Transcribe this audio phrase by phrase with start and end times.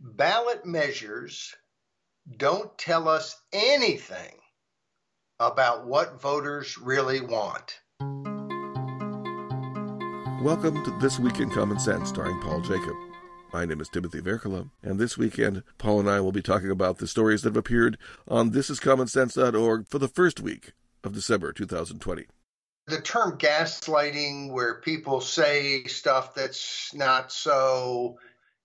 [0.00, 1.54] ballot measures
[2.36, 4.36] don't tell us anything
[5.40, 7.80] about what voters really want.
[10.40, 12.94] Welcome to This Week in Common Sense, starring Paul Jacob.
[13.52, 16.98] My name is Timothy Virkkala, and this weekend, Paul and I will be talking about
[16.98, 22.26] the stories that have appeared on thisiscommonsense.org for the first week of December 2020.
[22.86, 28.18] The term gaslighting, where people say stuff that's not so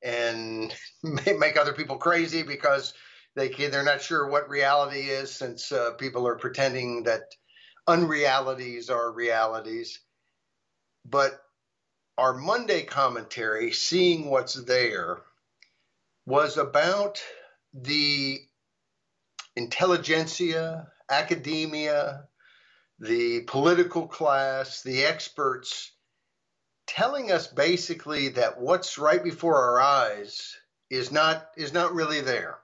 [0.04, 0.74] and
[1.04, 2.94] make other people crazy because
[3.36, 7.22] they they're not sure what reality is since uh, people are pretending that
[7.88, 10.00] unrealities are realities.
[11.06, 11.40] But
[12.18, 15.22] our Monday commentary, seeing what's there,
[16.26, 17.22] was about
[17.74, 18.40] the
[19.56, 22.26] intelligentsia, academia,
[23.00, 25.92] the political class, the experts
[26.88, 30.56] telling us basically that what's right before our eyes
[30.90, 32.58] is not is not really there.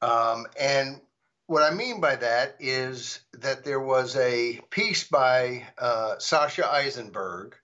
[0.00, 1.00] Um, and
[1.46, 7.56] what I mean by that is that there was a piece by uh, Sasha Eisenberg,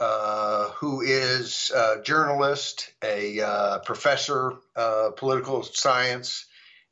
[0.00, 6.46] uh, who is a journalist, a uh, professor of political science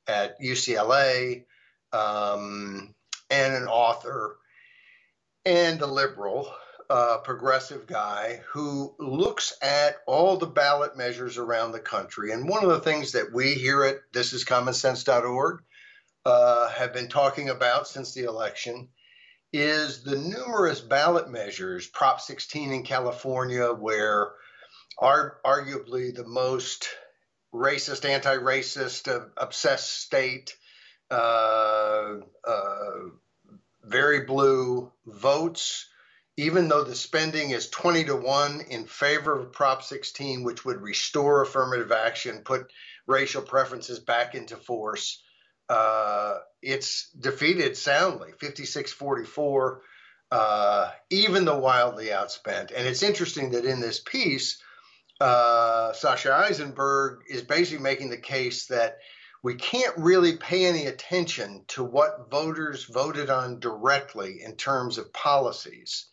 [0.07, 1.45] at UCLA,
[1.93, 2.95] um,
[3.31, 4.37] and an author
[5.45, 6.53] and a liberal
[6.93, 12.33] uh, progressive guy who looks at all the ballot measures around the country.
[12.33, 15.63] And one of the things that we here at thisiscommonsense.org
[16.27, 18.91] uh, have been talking about since the election
[19.55, 24.33] is the numerous ballot measures, Prop 16 in California, where
[24.99, 26.91] are arguably the most
[27.55, 30.55] racist, anti-racist, uh, obsessed state,
[31.11, 32.91] uh, uh,
[33.83, 35.87] very blue votes
[36.39, 40.81] even though the spending is 20 to 1 in favor of Prop 16, which would
[40.81, 42.73] restore affirmative action, put
[43.07, 45.23] racial preferences back into force,
[45.69, 49.83] uh, it's defeated soundly 56 44,
[50.31, 52.73] uh, even though wildly outspent.
[52.75, 54.63] And it's interesting that in this piece,
[55.21, 58.99] uh, Sasha Eisenberg is basically making the case that
[59.43, 65.13] we can't really pay any attention to what voters voted on directly in terms of
[65.13, 66.07] policies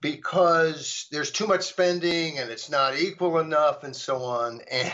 [0.00, 4.60] because there's too much spending and it's not equal enough and so on.
[4.70, 4.92] And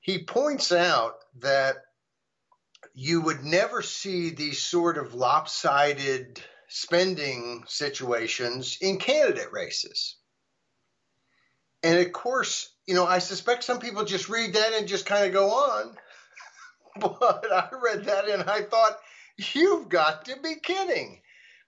[0.00, 1.76] he points out that
[2.94, 10.16] you would never see these sort of lopsided spending situations in candidate races.
[11.82, 15.26] And of course, you know, I suspect some people just read that and just kind
[15.26, 15.96] of go on.
[17.00, 18.98] But I read that and I thought,
[19.54, 21.21] you've got to be kidding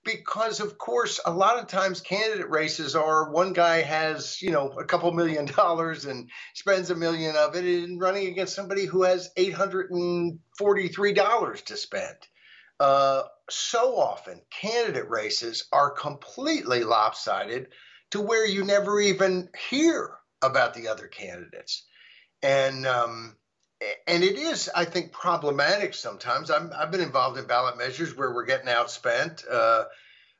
[0.04, 4.70] because of course a lot of times candidate races are one guy has you know
[4.78, 9.03] a couple million dollars and spends a million of it in running against somebody who
[9.03, 12.16] has $843 to spend.
[12.81, 17.69] Uh, so often candidate races are completely lopsided
[18.10, 21.87] to where you never even hear about the other candidates.
[22.43, 23.37] And um,
[24.06, 26.50] and it is, I think, problematic sometimes.
[26.50, 29.45] i have been involved in ballot measures where we're getting outspent.
[29.50, 29.84] Uh,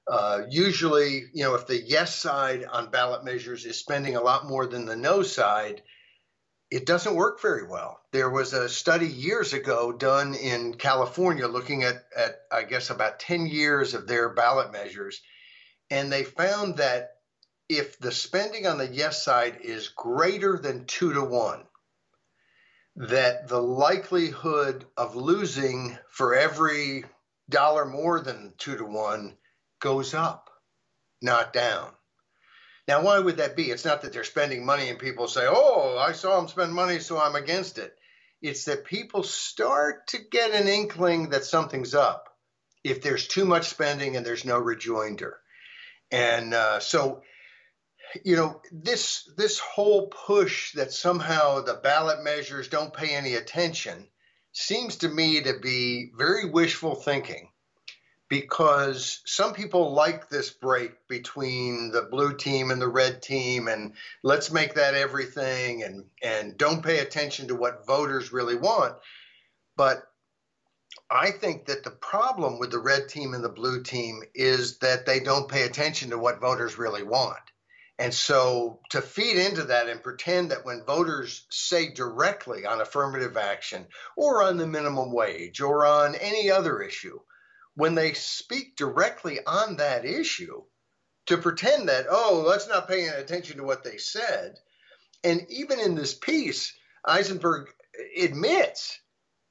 [0.06, 4.47] uh, usually, you know, if the yes side on ballot measures is spending a lot
[4.47, 5.83] more than the no side,
[6.71, 8.00] it doesn't work very well.
[8.12, 13.21] There was a study years ago done in California looking at, at I guess, about
[13.21, 15.22] 10 years of their ballot measures.
[15.91, 17.10] And they found that
[17.69, 21.65] if the spending on the yes side is greater than two to one,
[22.97, 27.05] that the likelihood of losing for every
[27.49, 29.37] dollar more than two to one
[29.81, 30.50] goes up,
[31.21, 31.91] not down.
[32.87, 33.71] Now, why would that be?
[33.71, 36.99] It's not that they're spending money and people say, oh, I saw them spend money,
[37.00, 37.97] so I'm against it.
[38.43, 42.28] It's that people start to get an inkling that something's up
[42.84, 45.38] if there's too much spending and there's no rejoinder.
[46.10, 47.22] And uh, so
[48.25, 54.06] you know this this whole push that somehow the ballot measures don't pay any attention
[54.53, 57.48] seems to me to be very wishful thinking
[58.28, 63.94] because some people like this break between the blue team and the red team and
[64.22, 68.94] let's make that everything and and don't pay attention to what voters really want
[69.77, 70.04] but
[71.10, 75.06] I think that the problem with the red team and the blue team is that
[75.06, 77.39] they don't pay attention to what voters really want.
[77.98, 83.36] And so to feed into that and pretend that when voters say directly on affirmative
[83.36, 83.86] action
[84.16, 87.20] or on the minimum wage or on any other issue,
[87.76, 90.62] when they speak directly on that issue,
[91.26, 94.58] to pretend that, oh, let's not pay attention to what they said.
[95.22, 96.74] And even in this piece,
[97.04, 97.68] Eisenberg
[98.20, 98.98] admits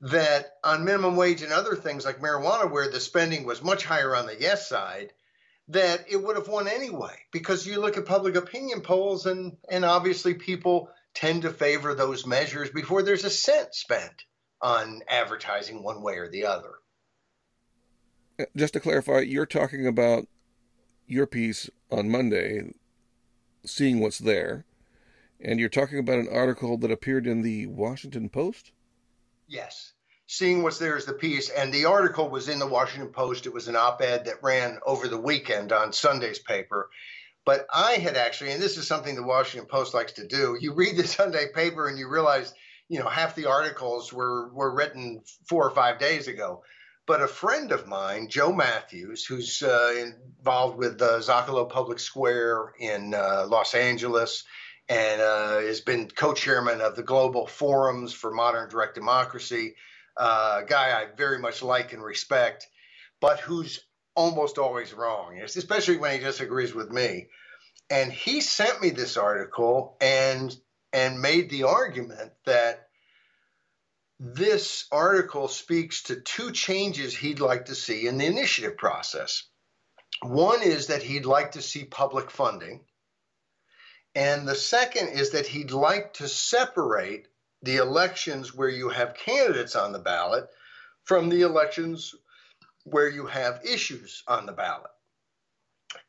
[0.02, 4.16] that on minimum wage and other things like marijuana, where the spending was much higher
[4.16, 5.14] on the yes side,
[5.70, 7.16] that it would have won anyway.
[7.32, 12.26] Because you look at public opinion polls, and, and obviously people tend to favor those
[12.26, 14.24] measures before there's a cent spent
[14.62, 16.72] on advertising one way or the other.
[18.40, 20.28] Uh, just to clarify, you're talking about
[21.06, 22.74] your piece on Monday,
[23.66, 24.66] seeing what's there,
[25.40, 28.72] and you're talking about an article that appeared in the Washington Post?
[29.48, 29.94] Yes.
[30.28, 33.46] Seeing what's there is the piece, and the article was in the Washington Post.
[33.46, 36.90] It was an op ed that ran over the weekend on Sunday's paper.
[37.46, 40.74] But I had actually, and this is something the Washington Post likes to do, you
[40.74, 42.54] read the Sunday paper and you realize,
[42.88, 46.64] you know, half the articles were, were written four or five days ago.
[47.06, 49.94] But a friend of mine, Joe Matthews, who's uh,
[50.40, 54.46] involved with uh, Zocalo Public Square in uh, Los Angeles
[54.88, 59.76] and uh, has been co chairman of the Global Forums for Modern Direct Democracy,
[60.18, 62.68] uh, guy I very much like and respect,
[63.20, 63.80] but who's
[64.16, 67.28] almost always wrong, especially when he disagrees with me.
[67.90, 70.56] And he sent me this article and
[70.92, 72.88] and made the argument that
[74.20, 79.44] this article speaks to two changes he'd like to see in the initiative process.
[80.22, 82.86] One is that he'd like to see public funding.
[84.16, 87.28] And the second is that he'd like to separate
[87.64, 90.48] the elections where you have candidates on the ballot
[91.06, 92.14] from the elections
[92.84, 94.92] where you have issues on the ballot.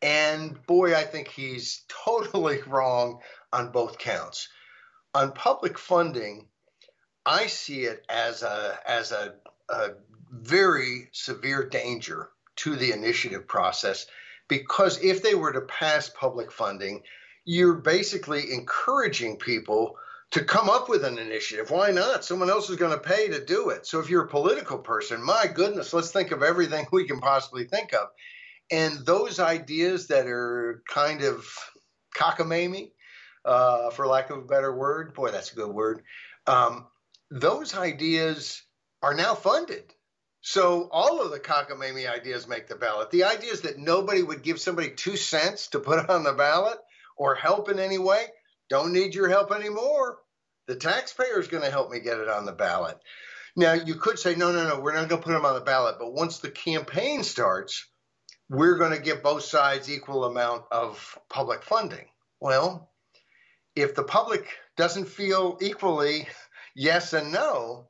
[0.02, 3.20] And boy, I think he's totally wrong
[3.52, 4.48] on both counts.
[5.14, 6.48] On public funding,
[7.24, 9.34] I see it as a as a,
[9.68, 9.90] a
[10.30, 14.06] very severe danger to the initiative process
[14.48, 17.02] because if they were to pass public funding,
[17.44, 19.96] you're basically encouraging people
[20.34, 21.70] to come up with an initiative.
[21.70, 22.24] Why not?
[22.24, 23.86] Someone else is going to pay to do it.
[23.86, 27.64] So if you're a political person, my goodness, let's think of everything we can possibly
[27.64, 28.08] think of.
[28.68, 31.46] And those ideas that are kind of
[32.16, 32.90] cockamamie,
[33.44, 36.02] uh, for lack of a better word, boy, that's a good word.
[36.48, 36.88] Um,
[37.30, 38.60] those ideas
[39.02, 39.84] are now funded.
[40.40, 43.12] So all of the cockamamie ideas make the ballot.
[43.12, 46.78] The ideas that nobody would give somebody two cents to put on the ballot
[47.16, 48.26] or help in any way,
[48.68, 50.18] don't need your help anymore.
[50.66, 52.98] The taxpayer is going to help me get it on the ballot.
[53.56, 55.60] Now, you could say, no, no, no, we're not going to put them on the
[55.60, 55.96] ballot.
[55.98, 57.86] But once the campaign starts,
[58.48, 62.06] we're going to give both sides equal amount of public funding.
[62.40, 62.90] Well,
[63.76, 64.46] if the public
[64.76, 66.28] doesn't feel equally
[66.74, 67.88] yes and no,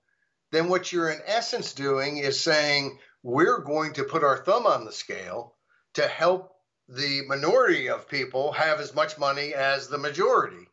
[0.53, 4.85] then what you're in essence doing is saying we're going to put our thumb on
[4.85, 5.57] the scale
[5.95, 6.53] to help
[6.89, 10.69] the minority of people have as much money as the majority.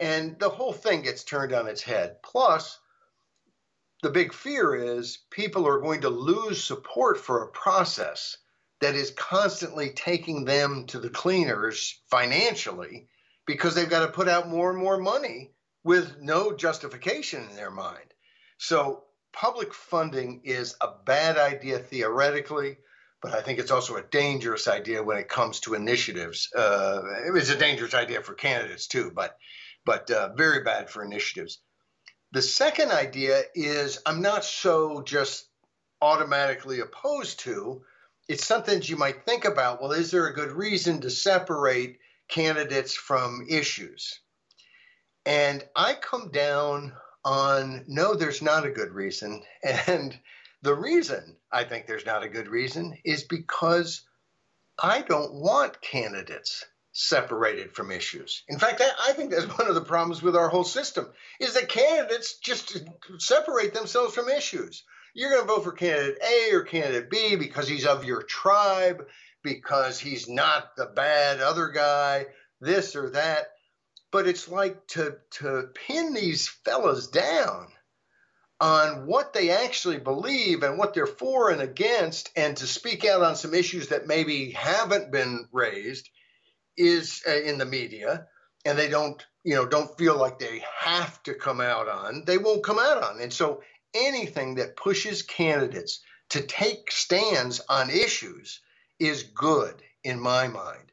[0.00, 2.22] And the whole thing gets turned on its head.
[2.22, 2.78] Plus,
[4.02, 8.36] the big fear is people are going to lose support for a process
[8.80, 13.08] that is constantly taking them to the cleaners financially
[13.46, 15.52] because they've got to put out more and more money
[15.82, 18.14] with no justification in their mind.
[18.58, 22.78] So, public funding is a bad idea theoretically,
[23.20, 26.52] but I think it's also a dangerous idea when it comes to initiatives.
[26.54, 27.02] Uh,
[27.34, 29.36] it's a dangerous idea for candidates too, but
[29.88, 31.60] but uh, very bad for initiatives.
[32.32, 35.48] The second idea is I'm not so just
[36.02, 37.80] automatically opposed to.
[38.28, 39.80] It's something you might think about.
[39.80, 44.20] Well, is there a good reason to separate candidates from issues?
[45.24, 46.92] And I come down
[47.24, 49.42] on no, there's not a good reason.
[49.86, 50.14] And
[50.60, 54.02] the reason I think there's not a good reason is because
[54.78, 56.66] I don't want candidates
[56.98, 58.42] separated from issues.
[58.48, 61.06] In fact, I, think that's one of the problems with our whole system
[61.38, 62.82] is that candidates just
[63.18, 64.82] separate themselves from issues.
[65.14, 69.06] You're going to vote for candidate A or candidate B because he's of your tribe,
[69.44, 72.26] because he's not the bad other guy,
[72.60, 73.46] this or that.
[74.10, 77.68] But it's like to to pin these fellas down
[78.60, 83.22] on what they actually believe and what they're for and against, and to speak out
[83.22, 86.08] on some issues that maybe haven't been raised
[86.78, 88.26] is uh, in the media
[88.64, 92.38] and they don't you know don't feel like they have to come out on they
[92.38, 93.20] won't come out on.
[93.20, 93.62] And so
[93.94, 98.60] anything that pushes candidates to take stands on issues
[98.98, 100.92] is good in my mind.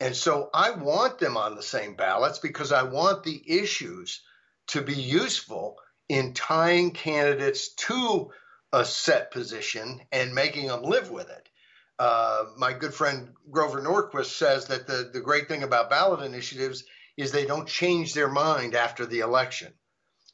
[0.00, 4.22] And so i want them on the same ballots because i want the issues
[4.68, 5.76] to be useful
[6.08, 8.30] in tying candidates to
[8.72, 11.48] a set position and making them live with it
[11.98, 16.84] uh, my good friend Grover Norquist says that the, the great thing about ballot initiatives
[17.16, 19.72] is they don't change their mind after the election.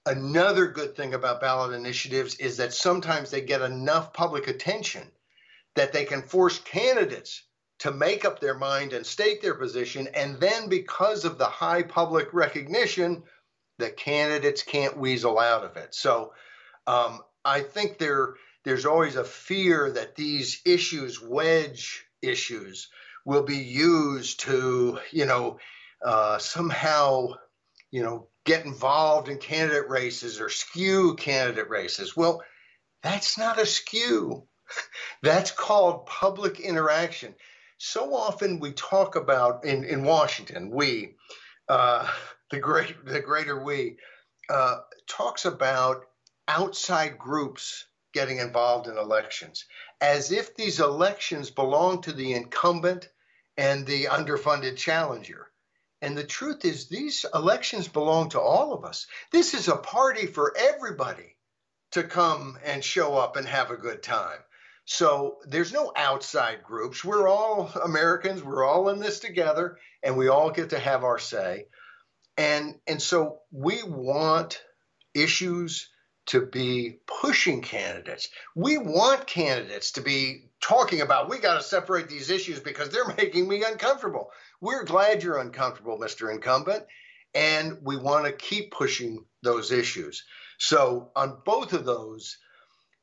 [0.06, 5.10] Another good thing about ballot initiatives is that sometimes they get enough public attention
[5.74, 7.42] that they can force candidates
[7.80, 10.08] to make up their mind and state their position.
[10.14, 13.22] And then, because of the high public recognition,
[13.78, 15.94] the candidates can't weasel out of it.
[15.94, 16.32] So
[16.86, 18.34] um, I think there
[18.68, 22.88] there's always a fear that these issues, wedge issues,
[23.24, 25.58] will be used to, you know,
[26.04, 27.28] uh, somehow,
[27.90, 32.14] you know, get involved in candidate races or skew candidate races.
[32.14, 32.42] Well,
[33.02, 34.46] that's not a skew.
[35.22, 37.34] that's called public interaction.
[37.78, 41.14] So often we talk about in, in Washington, we,
[41.70, 42.06] uh,
[42.50, 43.96] the great the greater we,
[44.50, 46.04] uh, talks about
[46.48, 47.86] outside groups
[48.18, 49.64] getting involved in elections,
[50.00, 53.08] as if these elections belong to the incumbent
[53.56, 55.46] and the underfunded challenger.
[56.02, 59.06] And the truth is, these elections belong to all of us.
[59.30, 61.36] This is a party for everybody
[61.92, 64.40] to come and show up and have a good time.
[64.84, 67.04] So there's no outside groups.
[67.04, 68.42] We're all Americans.
[68.42, 71.66] We're all in this together, and we all get to have our say.
[72.36, 74.60] And and so we want
[75.14, 75.88] issues
[76.28, 78.28] to be pushing candidates.
[78.54, 83.08] We want candidates to be talking about we got to separate these issues because they're
[83.16, 84.30] making me uncomfortable.
[84.60, 86.32] We're glad you're uncomfortable, Mr.
[86.32, 86.84] Incumbent,
[87.34, 90.24] and we want to keep pushing those issues.
[90.58, 92.36] So on both of those,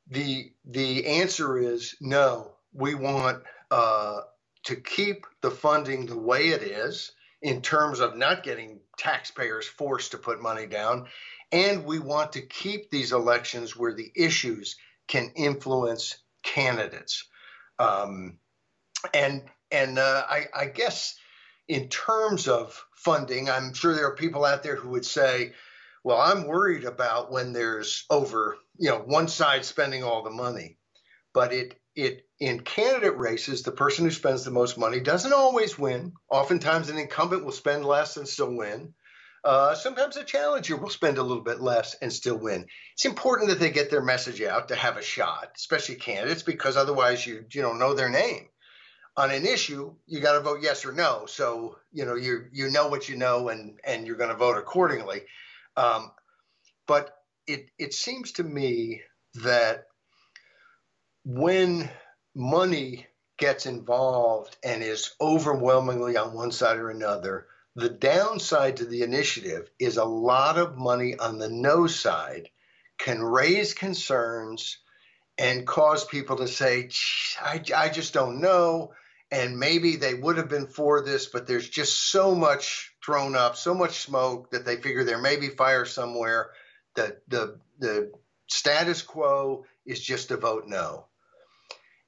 [0.10, 2.52] the the answer is no.
[2.74, 3.42] We want
[3.72, 4.20] uh,
[4.66, 10.12] to keep the funding the way it is in terms of not getting taxpayers forced
[10.12, 11.08] to put money down
[11.52, 14.76] and we want to keep these elections where the issues
[15.08, 17.28] can influence candidates.
[17.80, 18.40] Um,
[19.14, 21.16] and and uh, I, I guess
[21.68, 25.54] in terms of funding, I'm sure there are people out there who would say,
[26.04, 30.78] well, I'm worried about when there's over, you know, one side spending all the money.
[31.34, 35.80] But it it in candidate races, the person who spends the most money doesn't always
[35.80, 36.14] win.
[36.30, 38.94] Oftentimes, an incumbent will spend less and still win.
[39.46, 42.66] Uh, sometimes a challenger will spend a little bit less and still win.
[42.94, 46.76] It's important that they get their message out to have a shot, especially candidates, because
[46.76, 48.48] otherwise you you don't know their name.
[49.16, 51.28] On an issue, you got to vote yes or no.
[51.28, 54.58] So you know you you know what you know, and and you're going to vote
[54.58, 55.22] accordingly.
[55.78, 56.12] Um,
[56.88, 59.04] but it it seems to me
[59.44, 59.86] that
[61.24, 61.88] when
[62.34, 63.06] money
[63.38, 69.70] gets involved and is overwhelmingly on one side or another, the downside to the initiative
[69.80, 72.50] is a lot of money on the no side
[72.98, 74.78] can raise concerns
[75.38, 76.90] and cause people to say,
[77.42, 78.94] I, I just don't know.
[79.30, 83.58] And maybe they would have been for this, but there's just so much thrown up,
[83.58, 86.52] so much smoke that they figure there may be fire somewhere.
[86.96, 88.12] The, the, the
[88.48, 91.08] status quo is just to vote no.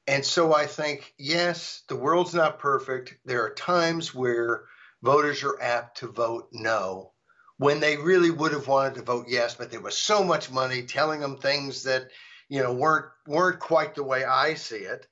[0.08, 3.18] And so I think, yes, the world's not perfect.
[3.26, 4.64] There are times where
[5.02, 7.12] voters are apt to vote no
[7.58, 10.84] when they really would have wanted to vote yes, but there was so much money
[10.84, 12.10] telling them things that
[12.50, 15.08] you know weren't weren't quite the way I see it.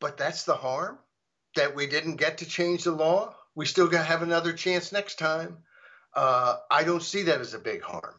[0.00, 0.98] But that's the harm
[1.56, 3.34] that we didn't get to change the law.
[3.54, 5.58] We still got to have another chance next time.
[6.14, 8.14] Uh, I don't see that as a big harm,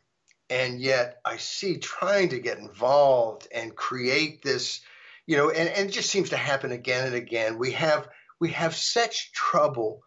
[0.49, 4.81] and yet I see trying to get involved and create this,
[5.25, 7.57] you know, and, and it just seems to happen again and again.
[7.57, 10.01] We have we have such trouble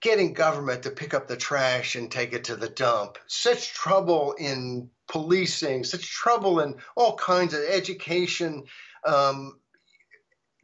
[0.00, 4.34] getting government to pick up the trash and take it to the dump, such trouble
[4.38, 8.64] in policing, such trouble in all kinds of education.
[9.06, 9.58] Um,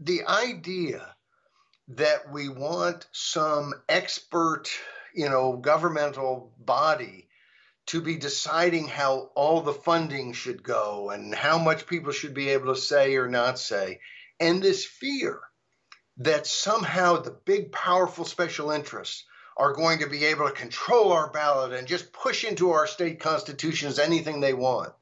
[0.01, 1.15] the idea
[1.89, 4.69] that we want some expert,
[5.15, 7.29] you know, governmental body
[7.87, 12.51] to be deciding how all the funding should go and how much people should be
[12.51, 13.99] able to say or not say,
[14.39, 15.41] and this fear
[16.19, 19.25] that somehow the big, powerful special interests
[19.57, 23.21] are going to be able to control our ballot and just push into our state
[23.21, 24.93] constitutions anything they want.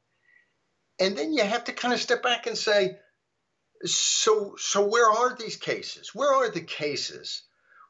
[0.99, 2.99] And then you have to kind of step back and say,
[3.85, 6.15] so, so where are these cases?
[6.15, 7.43] Where are the cases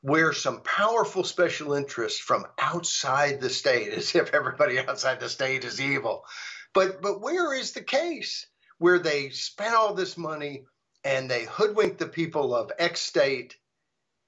[0.03, 5.65] where some powerful special interests from outside the state, as if everybody outside the state
[5.65, 6.25] is evil,
[6.73, 8.47] but but where is the case
[8.79, 10.65] where they spent all this money
[11.05, 13.57] and they hoodwinked the people of X state,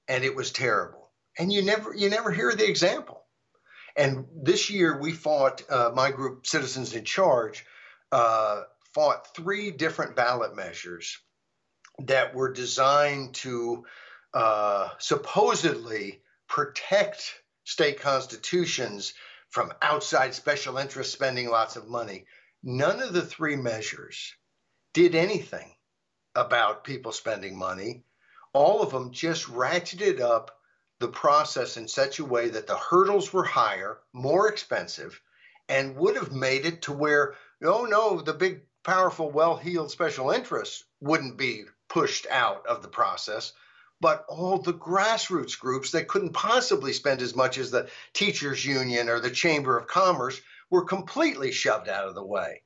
[0.07, 1.11] and it was terrible.
[1.37, 3.23] And you never you never hear the example.
[3.95, 7.65] And this year we fought uh, my group, Citizens in Charge,
[8.11, 8.63] uh,
[8.93, 11.19] fought three different ballot measures
[11.99, 13.85] that were designed to
[14.33, 19.13] uh, supposedly protect state constitutions
[19.49, 22.25] from outside special interests spending lots of money.
[22.63, 24.33] None of the three measures
[24.93, 25.71] did anything
[26.35, 28.03] about people spending money.
[28.53, 30.59] All of them just ratcheted up
[30.99, 35.19] the process in such a way that the hurdles were higher, more expensive,
[35.67, 40.31] and would have made it to where, oh no, the big, powerful, well heeled special
[40.31, 43.53] interests wouldn't be pushed out of the process.
[44.01, 49.09] But all the grassroots groups that couldn't possibly spend as much as the teachers union
[49.09, 52.63] or the chamber of commerce were completely shoved out of the way.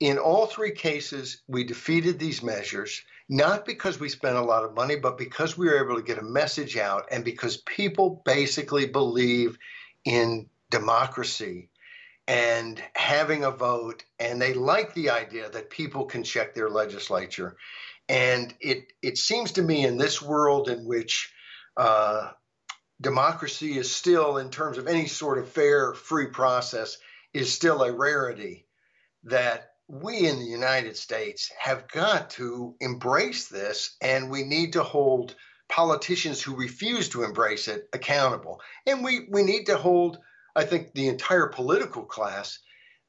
[0.00, 4.74] In all three cases, we defeated these measures, not because we spent a lot of
[4.74, 8.86] money, but because we were able to get a message out and because people basically
[8.86, 9.58] believe
[10.06, 11.68] in democracy
[12.26, 17.56] and having a vote, and they like the idea that people can check their legislature.
[18.08, 21.32] And it it seems to me in this world in which
[21.76, 22.30] uh,
[23.00, 26.98] democracy is still, in terms of any sort of fair, free process,
[27.34, 28.66] is still a rarity,
[29.24, 34.82] that we in the United States have got to embrace this, and we need to
[34.82, 35.34] hold
[35.68, 38.60] politicians who refuse to embrace it accountable.
[38.86, 40.18] And we, we need to hold
[40.56, 42.58] I think, the entire political class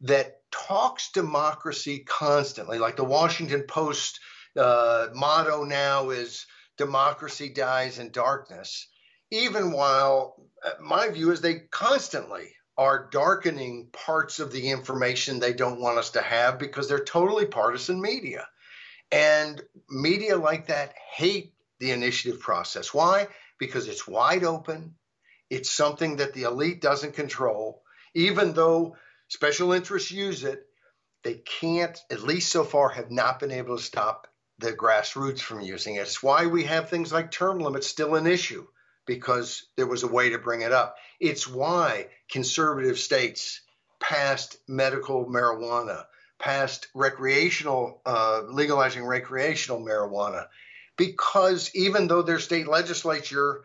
[0.02, 2.80] that talks democracy constantly.
[2.80, 4.20] Like the Washington Post
[4.58, 6.46] uh, motto now is
[6.78, 8.88] democracy dies in darkness,
[9.32, 10.36] even while
[10.66, 16.00] uh, my view is they constantly are darkening parts of the information they don't want
[16.00, 18.48] us to have because they're totally partisan media.
[19.12, 22.92] And media like that hate the initiative process.
[22.92, 23.28] Why?
[23.60, 24.96] Because it's wide open,
[25.48, 27.84] it's something that the elite doesn't control.
[28.16, 28.96] Even though
[29.28, 30.66] special interests use it,
[31.22, 34.26] they can't, at least so far, have not been able to stop
[34.58, 36.00] the grassroots from using it.
[36.00, 38.66] It's why we have things like term limits still an issue
[39.06, 40.96] because there was a way to bring it up.
[41.20, 43.62] It's why conservative states
[44.00, 46.06] passed medical marijuana,
[46.40, 50.48] passed recreational, uh, legalizing recreational marijuana,
[50.98, 53.64] because even though their state legislature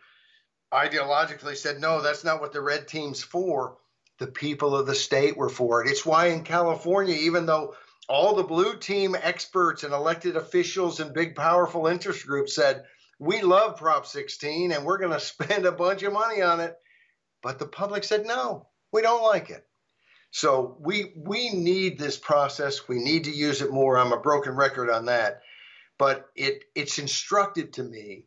[0.73, 3.77] ideologically said, no, that's not what the red team's for.
[4.19, 5.89] The people of the state were for it.
[5.89, 7.75] It's why in California, even though
[8.09, 12.85] all the blue team experts and elected officials and big, powerful interest groups said,
[13.19, 16.75] we love Prop 16 and we're going to spend a bunch of money on it.
[17.43, 19.65] But the public said, no, we don't like it.
[20.31, 22.87] So we we need this process.
[22.87, 23.97] We need to use it more.
[23.97, 25.41] I'm a broken record on that.
[25.97, 28.25] But it it's instructive to me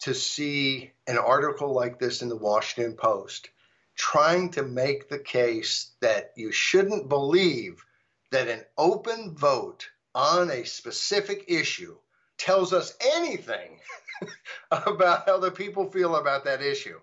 [0.00, 3.50] to see an article like this in the Washington Post
[3.96, 7.84] trying to make the case that you shouldn't believe
[8.30, 11.96] that an open vote on a specific issue
[12.40, 13.78] tells us anything
[14.70, 16.98] about how the people feel about that issue.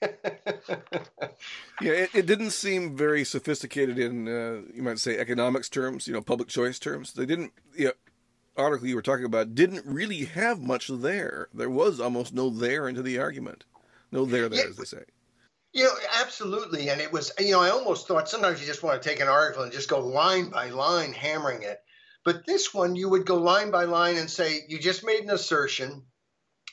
[0.02, 0.08] yeah,
[1.80, 6.20] it, it, didn't seem very sophisticated in, uh, you might say, economics terms, you know,
[6.20, 7.12] public choice terms.
[7.12, 7.92] They didn't, you know,
[8.56, 11.48] article you were talking about didn't really have much there.
[11.54, 13.64] There was almost no there into the argument.
[14.10, 15.04] No there there, yeah, as they say.
[15.72, 16.90] You know, absolutely.
[16.90, 19.28] And it was, you know, I almost thought sometimes you just want to take an
[19.28, 21.80] article and just go line by line hammering it.
[22.24, 25.30] But this one, you would go line by line and say, you just made an
[25.30, 26.04] assertion.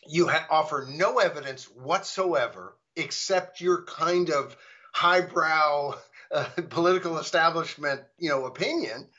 [0.07, 4.55] You ha- offer no evidence whatsoever except your kind of
[4.93, 5.95] highbrow
[6.31, 9.09] uh, political establishment, you know, opinion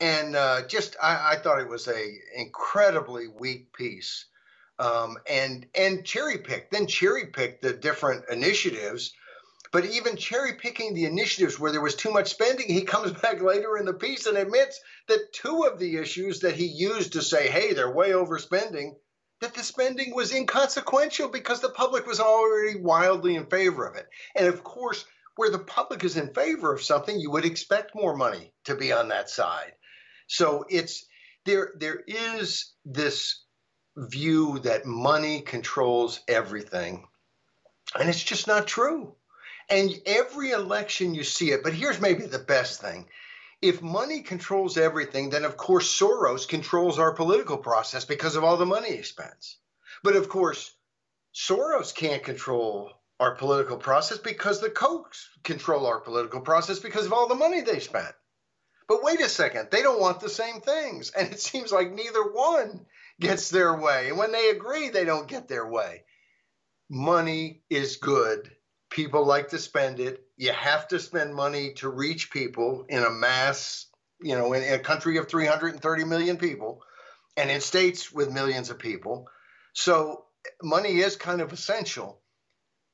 [0.00, 4.26] and uh, just I, I, thought it was a incredibly weak piece,
[4.78, 9.14] um, and and cherry picked, then cherry picked the different initiatives.
[9.74, 13.42] But even cherry picking the initiatives where there was too much spending, he comes back
[13.42, 17.22] later in the piece and admits that two of the issues that he used to
[17.22, 18.94] say, hey, they're way overspending,
[19.40, 24.06] that the spending was inconsequential because the public was already wildly in favor of it.
[24.36, 28.16] And of course, where the public is in favor of something, you would expect more
[28.16, 29.72] money to be on that side.
[30.28, 31.04] So it's
[31.46, 33.42] there there is this
[33.96, 37.08] view that money controls everything.
[37.98, 39.16] And it's just not true.
[39.68, 43.08] And every election you see it, but here's maybe the best thing.
[43.62, 48.56] If money controls everything, then of course Soros controls our political process because of all
[48.56, 49.56] the money he spends.
[50.02, 50.74] But of course,
[51.34, 57.12] Soros can't control our political process because the Kochs control our political process because of
[57.12, 58.14] all the money they spent.
[58.86, 61.10] But wait a second, they don't want the same things.
[61.10, 62.84] And it seems like neither one
[63.18, 64.08] gets their way.
[64.08, 66.04] And when they agree, they don't get their way.
[66.90, 68.50] Money is good.
[68.94, 70.24] People like to spend it.
[70.36, 73.86] You have to spend money to reach people in a mass,
[74.22, 76.80] you know, in, a country of 330 million people
[77.36, 79.26] and in states with millions of people.
[79.72, 80.26] So
[80.62, 82.20] money is kind of essential.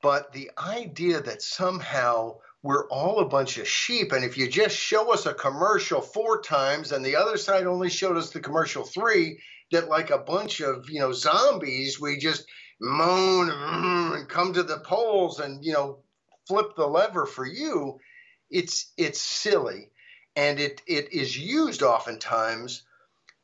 [0.01, 4.75] But the idea that somehow we're all a bunch of sheep, and if you just
[4.75, 8.83] show us a commercial four times and the other side only showed us the commercial
[8.83, 9.39] three,
[9.71, 12.47] that like a bunch of you know zombies, we just
[12.81, 15.99] moan and come to the polls and you know
[16.47, 17.99] flip the lever for you.
[18.49, 19.91] It's it's silly,
[20.35, 22.83] and it it is used oftentimes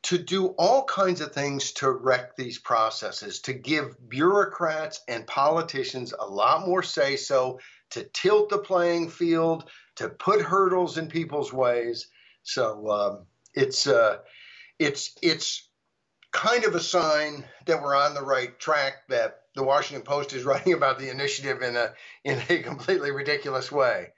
[0.02, 6.14] to do all kinds of things to wreck these processes, to give bureaucrats and politicians
[6.18, 7.58] a lot more say so,
[7.90, 12.08] to tilt the playing field, to put hurdles in people's ways.
[12.42, 14.18] So um, it's uh,
[14.78, 15.67] it's it's
[16.38, 19.08] kind of a sign that we're on the right track.
[19.08, 21.92] That the Washington Post is writing about the initiative in a
[22.24, 24.08] in a completely ridiculous way,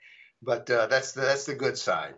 [0.41, 2.13] but uh, that's the, that's the good side.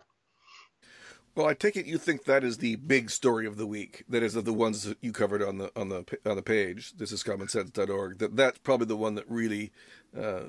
[1.34, 4.04] Well, I take it you think that is the big story of the week.
[4.08, 6.96] That is of the ones that you covered on the on the on the page.
[6.96, 8.18] This is commonsense.org.
[8.18, 9.72] That that's probably the one that really
[10.16, 10.44] uh,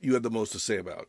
[0.00, 1.08] you had the most to say about.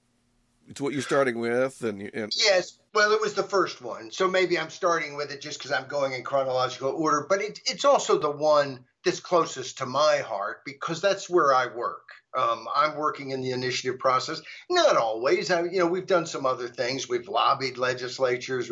[0.69, 4.27] It's what you're starting with, and, and yes, well, it was the first one, so
[4.27, 7.27] maybe I'm starting with it just because I'm going in chronological order.
[7.29, 11.67] But it, it's also the one that's closest to my heart because that's where I
[11.67, 12.09] work.
[12.35, 14.41] Um, I'm working in the initiative process.
[14.71, 15.51] Not always.
[15.51, 17.07] I, you know, we've done some other things.
[17.07, 18.71] We've lobbied legislatures,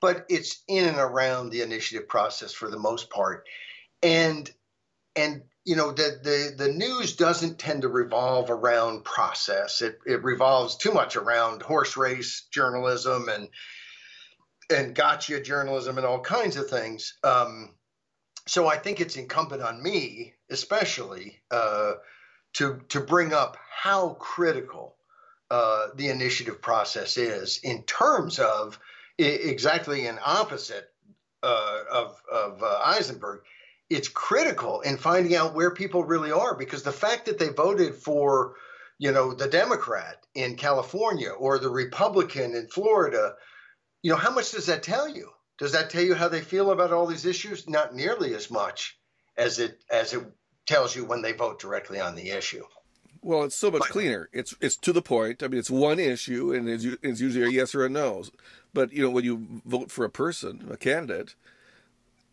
[0.00, 3.44] but it's in and around the initiative process for the most part.
[4.02, 4.50] And
[5.14, 9.82] and you know the the the news doesn't tend to revolve around process.
[9.82, 13.48] It it revolves too much around horse race journalism and
[14.70, 17.18] and gotcha journalism and all kinds of things.
[17.22, 17.74] Um,
[18.46, 21.40] so I think it's incumbent on me, especially.
[21.50, 21.94] Uh,
[22.54, 24.96] to to bring up how critical
[25.50, 28.78] uh, the initiative process is in terms of
[29.20, 30.90] I- exactly an opposite
[31.42, 33.40] uh, of of uh, Eisenberg.
[33.90, 37.94] It's critical in finding out where people really are because the fact that they voted
[37.94, 38.54] for,
[38.98, 43.34] you know, the Democrat in California or the Republican in Florida,
[44.02, 45.30] you know, how much does that tell you?
[45.58, 47.68] Does that tell you how they feel about all these issues?
[47.68, 48.98] Not nearly as much
[49.36, 50.24] as it as it
[50.66, 52.64] tells you when they vote directly on the issue.
[53.22, 54.28] Well, it's so much but, cleaner.
[54.32, 55.42] It's it's to the point.
[55.42, 58.24] I mean, it's one issue, and it's, it's usually a yes or a no.
[58.72, 61.34] But you know, when you vote for a person, a candidate,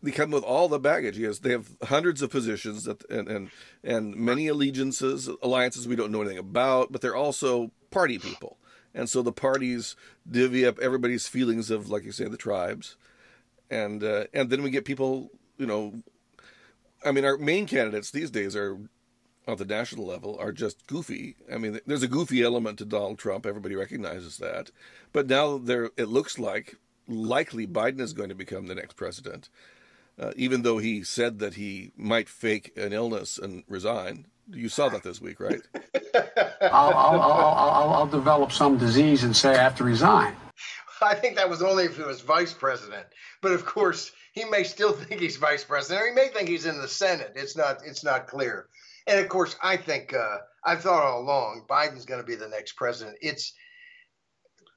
[0.06, 1.18] they come with all the baggage.
[1.18, 3.50] Yes, they have hundreds of positions that, and and
[3.82, 6.92] and many allegiances, alliances we don't know anything about.
[6.92, 8.56] But they're also party people,
[8.94, 9.96] and so the parties
[10.28, 12.96] divvy up everybody's feelings of, like you say, the tribes,
[13.70, 15.94] and uh, and then we get people, you know,
[17.04, 18.78] I mean, our main candidates these days are
[19.48, 21.36] on the national level are just goofy.
[21.52, 23.46] I mean, there's a goofy element to Donald Trump.
[23.46, 24.70] Everybody recognizes that.
[25.12, 26.76] But now there, it looks like
[27.08, 29.48] likely Biden is going to become the next president,
[30.18, 34.26] uh, even though he said that he might fake an illness and resign.
[34.48, 35.60] You saw that this week, right?
[36.62, 40.34] I'll, I'll, I'll, I'll, develop some disease and say I have to resign.
[41.02, 43.06] I think that was only if he was vice president.
[43.42, 46.66] But of course, he may still think he's vice president, or he may think he's
[46.66, 47.32] in the Senate.
[47.34, 48.68] It's not it's not clear.
[49.06, 52.48] And of course, I think uh, I've thought all along Biden's going to be the
[52.48, 53.18] next president.
[53.20, 53.52] It's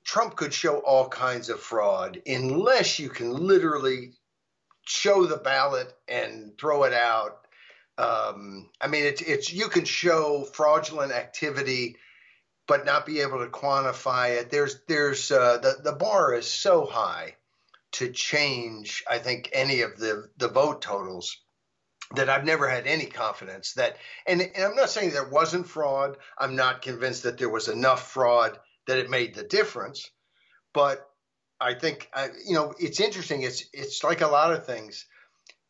[0.06, 4.14] Trump could show all kinds of fraud unless you can literally
[4.90, 7.46] show the ballot and throw it out.
[7.98, 11.98] Um, I mean, it's it's you can show fraudulent activity,
[12.68, 14.50] but not be able to quantify it.
[14.50, 17.36] There's there's uh, the the bar is so high
[17.92, 21.38] to change, I think, any of the, the vote totals
[22.16, 26.18] that I've never had any confidence that, and, and, I'm not saying there wasn't fraud.
[26.38, 30.10] I'm not convinced that there was enough fraud that it made the difference.
[30.74, 31.09] But
[31.62, 33.42] I think, I, you know, it's interesting.
[33.42, 35.06] It's, it's like a lot of things.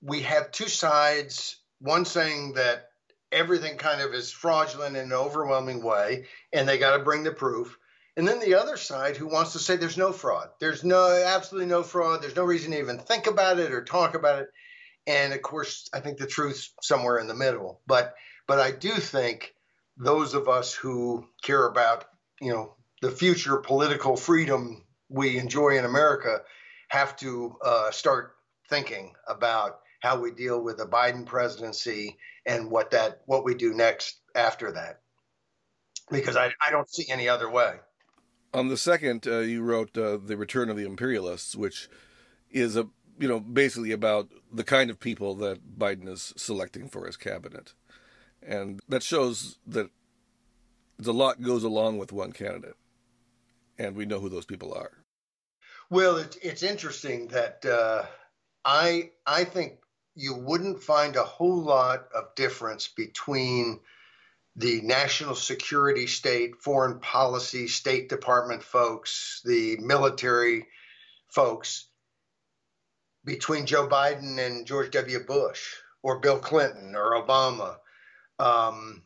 [0.02, 2.90] We have two sides, one saying that
[3.32, 7.32] everything kind of is fraudulent in an overwhelming way, and they got to bring the
[7.32, 7.78] proof.
[8.18, 10.50] And then the other side who wants to say there's no fraud.
[10.60, 12.22] There's no absolutely no fraud.
[12.22, 14.50] There's no reason to even think about it or talk about it.
[15.08, 17.82] And of course, I think the truth's somewhere in the middle.
[17.88, 18.14] But
[18.48, 19.54] but I do think
[19.96, 22.06] those of us who care about,
[22.42, 26.42] you know, the future political freedom we enjoy in America
[26.90, 28.36] have to uh, start
[28.70, 33.74] thinking about how we deal with the Biden presidency and what that what we do
[33.74, 35.02] next after that.
[36.12, 37.76] Because I, I don't see any other way.
[38.54, 41.90] On the second, uh, you wrote uh, "The Return of the Imperialists," which
[42.50, 42.88] is a
[43.20, 47.74] you know basically about the kind of people that Biden is selecting for his cabinet,
[48.42, 49.92] and that shows that
[51.06, 52.76] a lot goes along with one candidate,
[53.80, 54.92] and we know who those people are.
[55.90, 58.06] Well, it's it's interesting that uh,
[58.64, 59.80] I I think
[60.16, 63.80] you wouldn't find a whole lot of difference between
[64.56, 70.68] the national security state, foreign policy, State Department folks, the military
[71.30, 71.88] folks
[73.24, 75.20] between Joe Biden and George W.
[75.26, 77.78] Bush or Bill Clinton or Obama.
[78.38, 79.04] Um,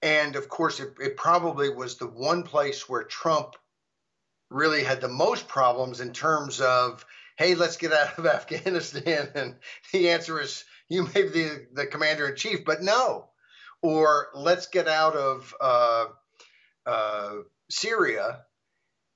[0.00, 3.56] and of course, it, it probably was the one place where Trump
[4.50, 7.04] really had the most problems in terms of,
[7.36, 9.28] hey, let's get out of Afghanistan.
[9.34, 9.56] And
[9.92, 13.28] the answer is, you may be the, the commander in chief, but no.
[13.82, 16.06] Or let's get out of uh,
[16.86, 17.32] uh,
[17.70, 18.40] Syria.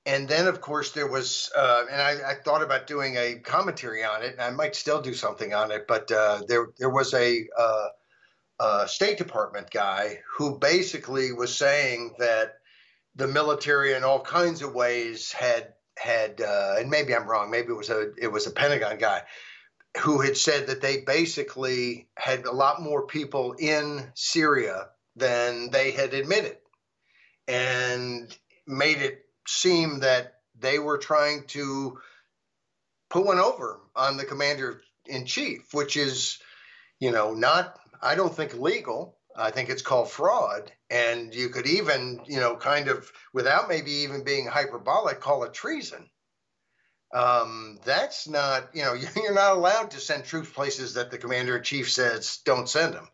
[0.05, 4.03] And then, of course, there was, uh, and I, I, thought about doing a commentary
[4.03, 4.33] on it.
[4.33, 7.87] And I might still do something on it, but uh, there there was a uh,
[8.59, 12.55] uh, State Department guy who basically was saying that
[13.15, 17.51] the military, in all kinds of ways, had had, uh, and maybe I'm wrong.
[17.51, 19.23] Maybe it was a it was a Pentagon guy
[19.99, 25.91] who had said that they basically had a lot more people in Syria than they
[25.91, 26.57] had admitted,
[27.47, 31.99] and made it seem that they were trying to
[33.09, 36.39] put one over on the commander in chief, which is,
[36.99, 39.17] you know, not I don't think legal.
[39.35, 40.71] I think it's called fraud.
[40.89, 45.53] And you could even, you know, kind of without maybe even being hyperbolic, call it
[45.53, 46.09] treason.
[47.13, 51.57] Um, that's not, you know, you're not allowed to send troops places that the commander
[51.57, 53.07] in chief says don't send them.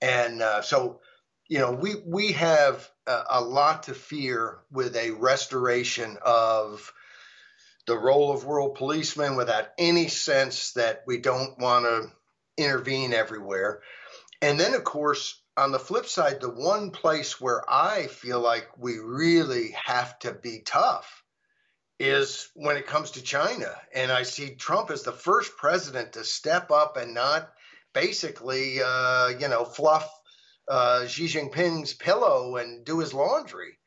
[0.00, 1.00] And uh, so,
[1.48, 6.92] you know, we we have a, a lot to fear with a restoration of
[7.86, 12.10] the role of world policemen without any sense that we don't want to
[12.56, 13.80] intervene everywhere.
[14.40, 18.68] And then, of course, on the flip side, the one place where I feel like
[18.78, 21.22] we really have to be tough
[21.98, 23.70] is when it comes to China.
[23.94, 27.52] And I see Trump as the first president to step up and not
[27.92, 30.10] basically, uh, you know, fluff
[30.68, 33.78] uh, Xi Jinping's pillow and do his laundry.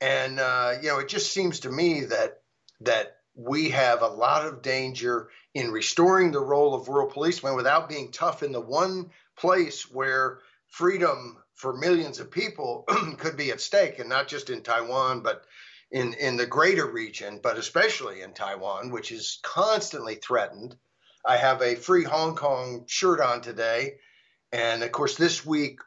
[0.00, 2.42] And uh, you know, it just seems to me that
[2.80, 7.88] that we have a lot of danger in restoring the role of world policemen without
[7.88, 10.40] being tough in the one place where
[10.72, 12.84] freedom for millions of people
[13.18, 15.44] could be at stake, and not just in Taiwan, but
[15.90, 20.74] in, in the greater region, but especially in Taiwan, which is constantly threatened.
[21.24, 23.96] I have a free Hong Kong shirt on today.
[24.50, 25.78] And of course, this week,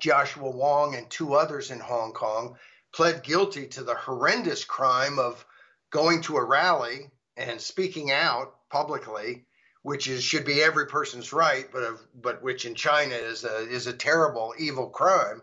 [0.00, 2.56] Joshua Wong and two others in Hong Kong
[2.94, 5.44] pled guilty to the horrendous crime of
[5.90, 9.46] going to a rally and speaking out publicly
[9.84, 13.68] which is should be every person's right, but of, but which in China is a
[13.68, 15.42] is a terrible evil crime,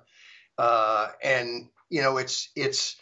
[0.57, 2.95] uh, and you know it's it's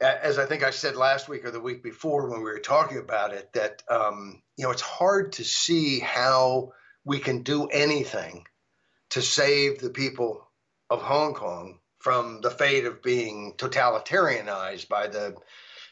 [0.00, 2.98] as I think I said last week or the week before when we were talking
[2.98, 6.72] about it that um, you know it's hard to see how
[7.04, 8.44] we can do anything
[9.10, 10.44] to save the people
[10.90, 15.36] of Hong Kong from the fate of being totalitarianized by the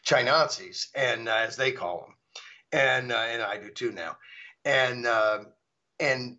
[0.05, 2.17] Chinazis and uh, as they call them,
[2.73, 4.17] and uh, and I do too now
[4.65, 5.41] and uh,
[6.01, 6.39] and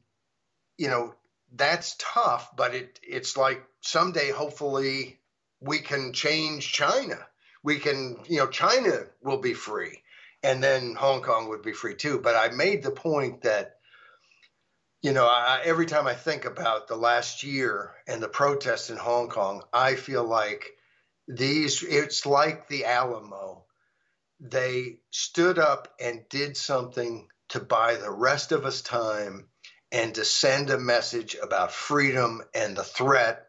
[0.77, 1.13] you know
[1.55, 5.19] that's tough, but it it's like someday hopefully
[5.59, 7.17] we can change China.
[7.63, 10.01] We can you know China will be free,
[10.41, 12.19] and then Hong Kong would be free too.
[12.19, 13.77] But I made the point that
[15.03, 18.95] you know, I, every time I think about the last year and the protests in
[18.95, 20.71] Hong Kong, I feel like
[21.27, 23.65] these, it's like the Alamo.
[24.39, 29.47] They stood up and did something to buy the rest of us time
[29.91, 33.45] and to send a message about freedom and the threat.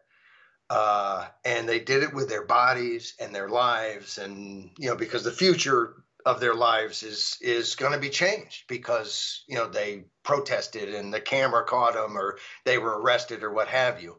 [0.69, 5.23] Uh, and they did it with their bodies and their lives, and you know because
[5.23, 5.93] the future
[6.25, 11.13] of their lives is is going to be changed because you know they protested and
[11.13, 14.17] the camera caught them or they were arrested or what have you.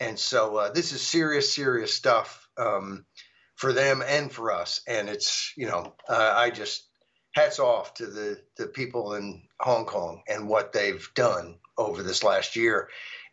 [0.00, 3.06] And so uh, this is serious, serious stuff um,
[3.54, 4.80] for them and for us.
[4.88, 6.88] And it's you know uh, I just
[7.34, 12.22] hats off to the, the people in Hong Kong and what they've done over this
[12.22, 12.88] last year.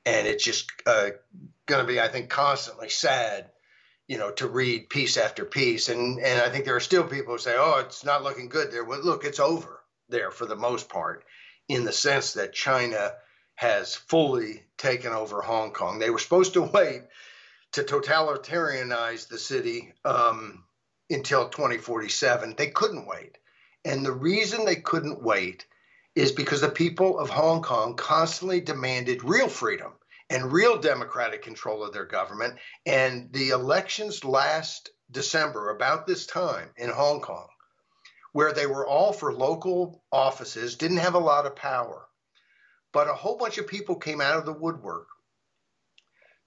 [0.05, 1.11] And it's just uh,
[1.67, 3.51] going to be, I think, constantly sad,
[4.07, 5.89] you know, to read piece after piece.
[5.89, 8.71] And and I think there are still people who say, "Oh, it's not looking good
[8.71, 11.23] there." Well, look, it's over there for the most part,
[11.69, 13.13] in the sense that China
[13.53, 15.99] has fully taken over Hong Kong.
[15.99, 17.03] They were supposed to wait
[17.73, 20.63] to totalitarianize the city um,
[21.11, 22.55] until 2047.
[22.57, 23.37] They couldn't wait.
[23.83, 25.65] And the reason they couldn't wait
[26.15, 29.93] is because the people of Hong Kong constantly demanded real freedom
[30.29, 32.57] and real democratic control of their government.
[32.85, 37.47] And the elections last December, about this time in Hong Kong,
[38.31, 42.07] where they were all for local offices, didn't have a lot of power.
[42.93, 45.07] But a whole bunch of people came out of the woodwork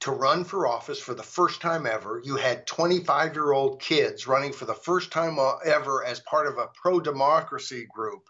[0.04, 2.20] to run for office for the first time ever.
[2.22, 6.46] You had 25 year old kids running for the first time uh, ever as part
[6.46, 8.28] of a pro democracy group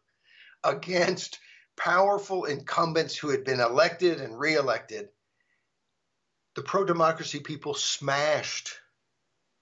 [0.63, 1.41] against
[1.77, 5.09] powerful incumbents who had been elected and reelected.
[6.55, 8.79] The pro democracy people smashed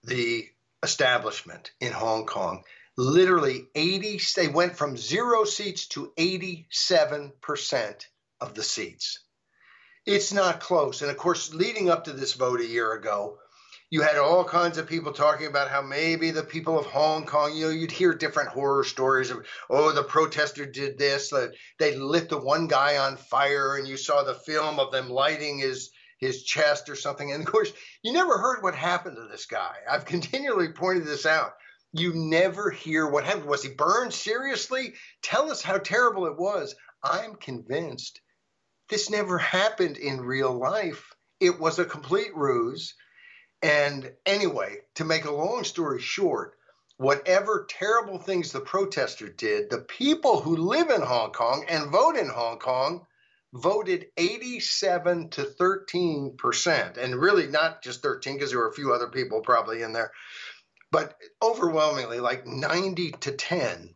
[0.04, 0.46] the
[0.82, 2.62] establishment in Hong Kong.
[2.98, 8.06] Literally 80, they went from zero seats to 87%
[8.38, 9.20] of the seats.
[10.04, 11.00] It's not close.
[11.02, 13.38] And of course, leading up to this vote a year ago,
[13.88, 17.54] you had all kinds of people talking about how maybe the people of Hong Kong,
[17.54, 21.94] you know, you'd hear different horror stories of, oh, the protester did this, that they
[21.94, 25.90] lit the one guy on fire, and you saw the film of them lighting his
[26.18, 27.32] his chest or something.
[27.32, 29.74] And of course, you never heard what happened to this guy.
[29.90, 31.52] I've continually pointed this out.
[31.92, 33.44] You never hear what happened.
[33.44, 34.94] Was he burned seriously?
[35.22, 36.74] Tell us how terrible it was.
[37.04, 38.21] I'm convinced
[38.92, 41.14] this never happened in real life.
[41.40, 42.94] It was a complete ruse.
[43.62, 46.58] And anyway, to make a long story short,
[46.98, 52.16] whatever terrible things the protester did, the people who live in Hong Kong and vote
[52.16, 53.06] in Hong Kong
[53.54, 58.92] voted 87 to 13 percent, and really not just 13 because there were a few
[58.92, 60.12] other people probably in there,
[60.90, 63.94] but overwhelmingly like 90 to 10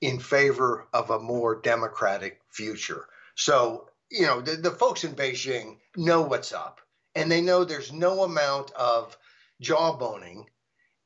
[0.00, 3.06] in favor of a more democratic future.
[3.36, 6.80] So you know the, the folks in Beijing know what's up,
[7.14, 9.16] and they know there's no amount of
[9.62, 10.44] jawboning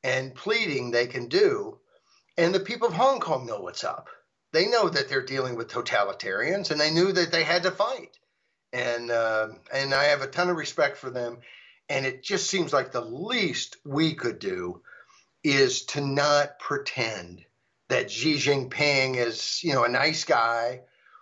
[0.03, 1.79] and pleading they can do,
[2.37, 4.09] and the people of Hong Kong know what's up
[4.53, 8.17] they know that they're dealing with totalitarians, and they knew that they had to fight.
[8.73, 11.39] And uh, and I have a ton of respect for them.
[11.89, 14.81] And it just seems like the least we could do
[15.43, 17.45] is to not pretend
[17.87, 20.81] that Xi Jinping is, you know, a nice guy,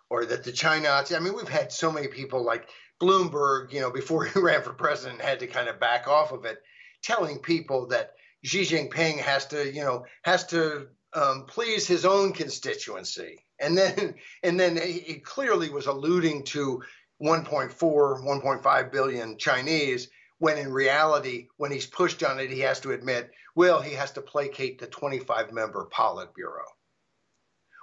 [0.09, 1.03] or that the China.
[1.09, 2.69] I mean, we've had so many people like
[3.01, 6.45] Bloomberg, you know, before he ran for president, had to kind of back off of
[6.45, 6.57] it,
[7.03, 8.11] telling people that
[8.43, 13.45] Xi Jinping has to, you know, has to um, please his own constituency.
[13.59, 16.81] And then, and then he clearly was alluding to
[17.21, 22.91] 1.4, 1.5 billion Chinese, when in reality, when he's pushed on it, he has to
[22.91, 26.65] admit, well, he has to placate the 25 member Politburo,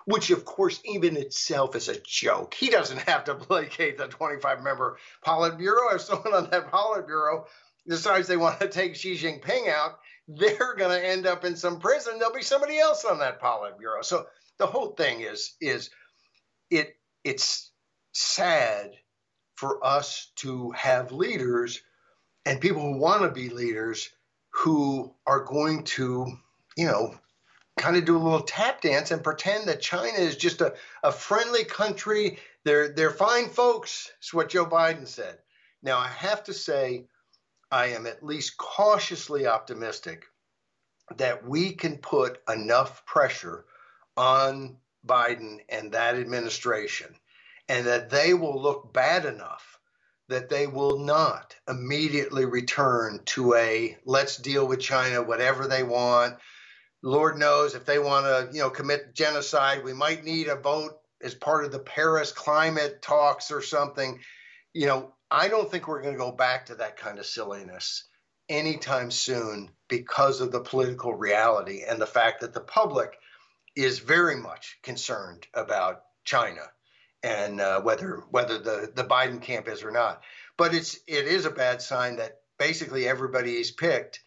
[0.04, 2.54] which, of course, even itself is a joke.
[2.54, 5.94] He doesn't have to placate the 25 member Politburo.
[5.94, 7.44] If someone on that Politburo
[7.86, 11.80] decides they want to take Xi Jinping out, they're going to end up in some
[11.80, 12.18] prison.
[12.18, 14.04] There'll be somebody else on that Politburo.
[14.04, 14.26] So
[14.58, 15.90] the whole thing is is
[16.70, 17.70] it it's
[18.12, 18.92] sad
[19.56, 21.80] for us to have leaders
[22.44, 24.10] and people who want to be leaders
[24.50, 26.26] who are going to,
[26.76, 27.14] you know,
[27.78, 31.12] kind of do a little tap dance and pretend that China is just a, a
[31.12, 32.38] friendly country.
[32.64, 34.12] They're they're fine folks.
[34.18, 35.38] It's what Joe Biden said.
[35.82, 37.06] Now I have to say
[37.70, 40.26] I am at least cautiously optimistic
[41.16, 43.64] that we can put enough pressure
[44.16, 47.14] on Biden and that administration
[47.68, 49.78] and that they will look bad enough
[50.28, 56.36] that they will not immediately return to a let's deal with China whatever they want
[57.02, 60.98] lord knows if they want to you know commit genocide we might need a vote
[61.22, 64.18] as part of the Paris climate talks or something
[64.72, 68.04] you know I don't think we're going to go back to that kind of silliness
[68.50, 73.16] anytime soon because of the political reality and the fact that the public
[73.74, 76.60] is very much concerned about China
[77.22, 80.22] and uh, whether whether the, the Biden camp is or not.
[80.58, 84.20] But it's it is a bad sign that basically everybody he's picked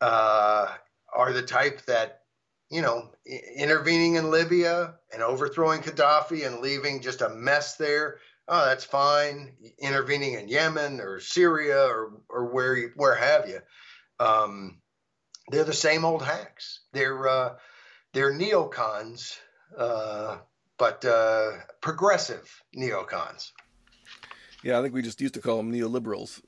[0.00, 0.68] uh,
[1.14, 2.22] are the type that
[2.70, 3.10] you know
[3.56, 9.52] intervening in Libya and overthrowing Gaddafi and leaving just a mess there oh, that's fine.
[9.78, 13.60] Intervening in Yemen or Syria or or where where have you,
[14.20, 14.80] um,
[15.50, 16.80] they're the same old hacks.
[16.92, 17.54] They're uh,
[18.12, 19.36] they're neocons,
[19.76, 20.38] uh,
[20.78, 23.50] but uh, progressive neocons.
[24.62, 26.40] Yeah, I think we just used to call them neoliberals.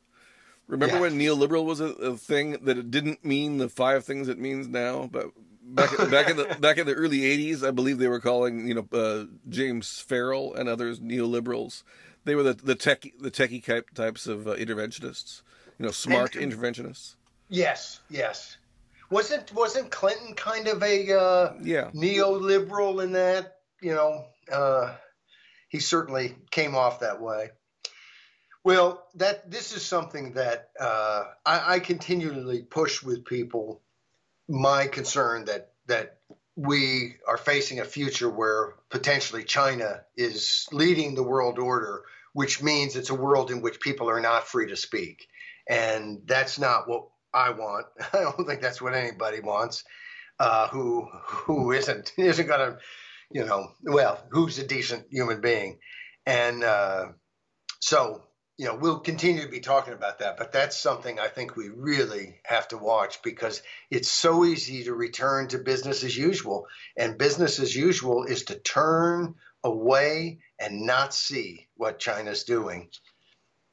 [0.69, 1.01] Remember yeah.
[1.01, 4.67] when neoliberal was a, a, thing that it didn't mean the five things it means
[4.67, 5.09] now?
[5.11, 5.27] But
[5.62, 8.75] back back in the back in the early '80s, I believe they were calling you
[8.75, 11.85] know uh, James Fallows and others neoliberals.
[12.25, 15.43] They were the the tech the techie type types of uh, interventionists,
[15.79, 17.14] you know, smart and, interventionists.
[17.49, 18.57] Yes, yes.
[19.09, 23.59] Wasn't wasn't Clinton kind of a uh, yeah neoliberal in that?
[23.81, 24.95] You know, uh,
[25.69, 27.51] he certainly came off that way.
[28.67, 33.81] Well, that this is something that uh, I, I continually push with people
[34.49, 36.19] my concern that that
[36.57, 42.03] we are facing a future where potentially China is leading the world order,
[42.33, 45.29] which means it's a world in which people are not free to speak.
[45.71, 47.87] And that's not what I want.
[48.12, 49.85] I don't think that's what anybody wants.
[50.41, 52.79] Uh, who who isn't isn't going to,
[53.31, 55.79] you know, well, who's a decent human being,
[56.27, 57.05] and uh,
[57.79, 58.26] so
[58.59, 60.37] you know we'll continue to be talking about that.
[60.37, 64.95] But that's something I think we really have to watch because it's so easy to
[64.95, 71.13] return to business as usual, and business as usual is to turn away and not
[71.13, 72.89] see what China's doing.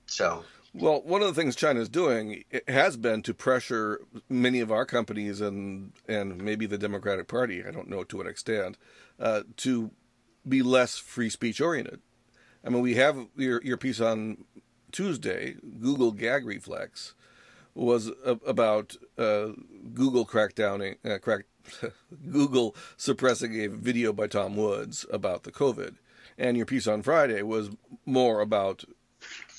[0.06, 4.86] So well, one of the things China's doing has been to pressure many of our
[4.86, 7.64] companies and and maybe the Democratic Party.
[7.64, 8.78] I don't know to what extent
[9.20, 9.92] uh, to
[10.48, 12.02] be less free speech oriented.
[12.66, 14.46] I mean, we have your your piece on
[14.94, 15.56] Tuesday.
[15.82, 17.14] Google gag reflex
[17.76, 19.50] was about uh,
[19.94, 21.46] Google crackdowning uh, crack
[22.32, 25.96] Google suppressing a video by Tom Woods about the COVID,
[26.38, 27.72] and your piece on Friday was
[28.06, 28.86] more about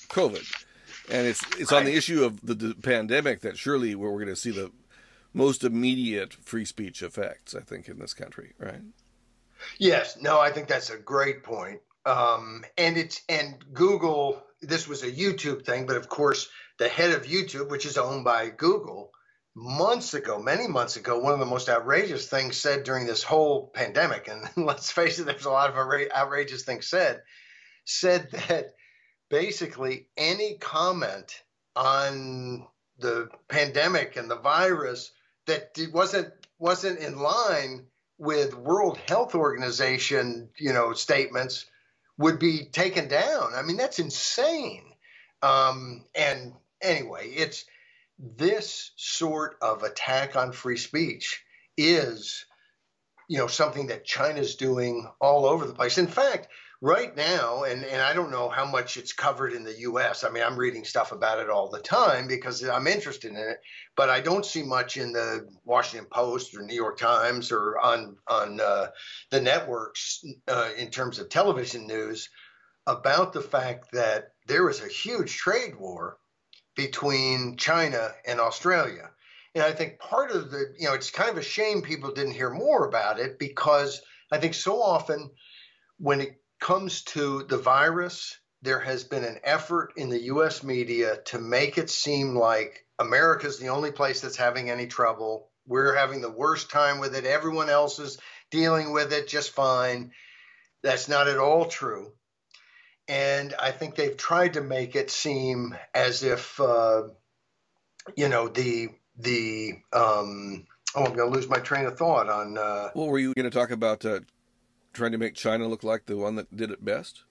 [0.09, 0.65] COVID
[1.11, 4.35] and it's it's on the issue of the, the pandemic that surely where we're going
[4.35, 4.71] to see the
[5.33, 7.55] most immediate free speech effects.
[7.55, 8.81] I think in this country, right?
[9.79, 11.81] Yes, no, I think that's a great point.
[12.07, 14.43] Um, and it's and Google.
[14.67, 16.49] This was a YouTube thing, but of course,
[16.79, 19.13] the head of YouTube, which is owned by Google,
[19.55, 23.69] months ago, many months ago, one of the most outrageous things said during this whole
[23.69, 27.23] pandemic, and let's face it, there's a lot of outrageous things said,
[27.85, 28.75] said that
[29.31, 31.43] basically any comment
[31.77, 32.67] on
[32.99, 35.13] the pandemic and the virus
[35.47, 37.87] that wasn't wasn't in line
[38.19, 41.67] with World Health Organization, you know, statements
[42.19, 43.53] would be taken down.
[43.55, 44.85] I mean, that's insane.
[45.43, 47.65] Um, and anyway, it's
[48.19, 51.43] this sort of attack on free speech
[51.77, 52.45] is,
[53.29, 55.99] you know, something that China's doing all over the place.
[55.99, 56.49] In fact,
[56.85, 60.23] right now, and, and I don't know how much it's covered in the US.
[60.23, 63.57] I mean, I'm reading stuff about it all the time because I'm interested in it,
[63.97, 68.17] but I don't see much in the Washington Post or New York Times or on,
[68.29, 68.89] on uh,
[69.31, 72.29] the networks uh, in terms of television news
[72.87, 76.19] about the fact that there is a huge trade war
[76.77, 79.09] between China and Australia.
[79.55, 82.35] And I think part of the, you know, it's kind of a shame people didn't
[82.35, 85.31] hear more about it because I think so often
[85.97, 91.19] when it comes to the virus, there has been an effort in the US media
[91.27, 95.51] to make it seem like America's the only place that's having any trouble.
[95.67, 97.27] We're having the worst time with it.
[97.27, 98.17] Everyone else is
[98.51, 100.13] dealing with it just fine.
[100.83, 102.15] That's not at all true.
[103.09, 107.09] And I think they've tried to make it seem as if, uh,
[108.17, 108.89] you know, the,
[109.19, 112.57] the, um, oh, I'm going to lose my train of thought on.
[112.57, 114.21] Uh, what were you going to talk about uh,
[114.95, 117.23] trying to make China look like the one that did it best?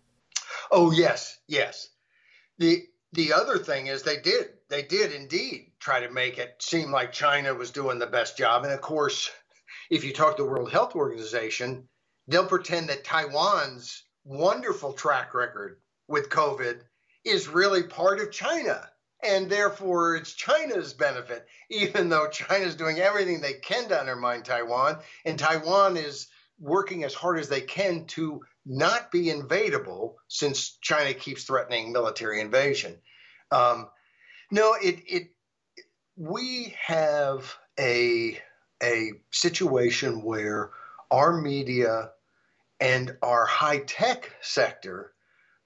[0.72, 1.90] Oh yes, yes.
[2.60, 2.84] The
[3.14, 7.12] the other thing is they did they did indeed try to make it seem like
[7.12, 9.32] China was doing the best job, and of course,
[9.90, 11.88] if you talk to the World Health Organization,
[12.28, 16.82] they'll pretend that Taiwan's wonderful track record with COVID
[17.24, 18.90] is really part of China.
[19.24, 25.00] And therefore, it's China's benefit, even though China's doing everything they can to undermine Taiwan.
[25.26, 26.28] And Taiwan is
[26.60, 32.40] working as hard as they can to not be invadable since China keeps threatening military
[32.40, 32.98] invasion.
[33.52, 33.90] Um,
[34.52, 35.32] no, it, it
[36.16, 38.40] we have a
[38.82, 40.72] a situation where
[41.10, 42.12] our media
[42.80, 45.14] and our high tech sector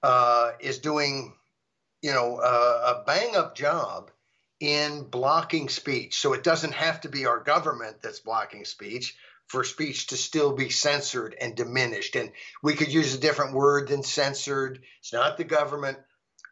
[0.02, 1.34] uh, is doing,
[2.00, 4.10] you know, a bang up job
[4.60, 6.20] in blocking speech.
[6.20, 9.16] So it doesn't have to be our government that's blocking speech
[9.48, 12.16] for speech to still be censored and diminished.
[12.16, 12.30] And
[12.62, 14.80] we could use a different word than censored.
[15.00, 15.98] It's not the government,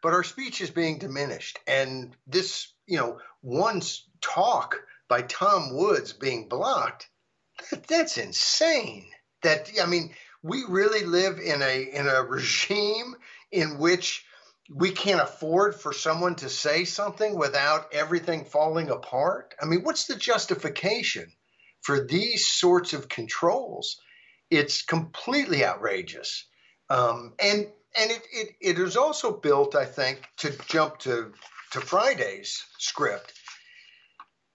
[0.01, 1.59] but our speech is being diminished.
[1.67, 3.81] And this, you know, one
[4.21, 4.77] talk
[5.07, 7.07] by Tom Woods being blocked,
[7.87, 9.05] that's insane.
[9.43, 13.15] That I mean, we really live in a in a regime
[13.51, 14.25] in which
[14.73, 19.53] we can't afford for someone to say something without everything falling apart.
[19.61, 21.31] I mean, what's the justification?
[21.81, 23.99] For these sorts of controls,
[24.49, 26.45] it's completely outrageous.
[26.89, 27.67] Um, and
[27.99, 31.33] and it, it, it is also built, I think, to jump to,
[31.71, 33.33] to Friday's script.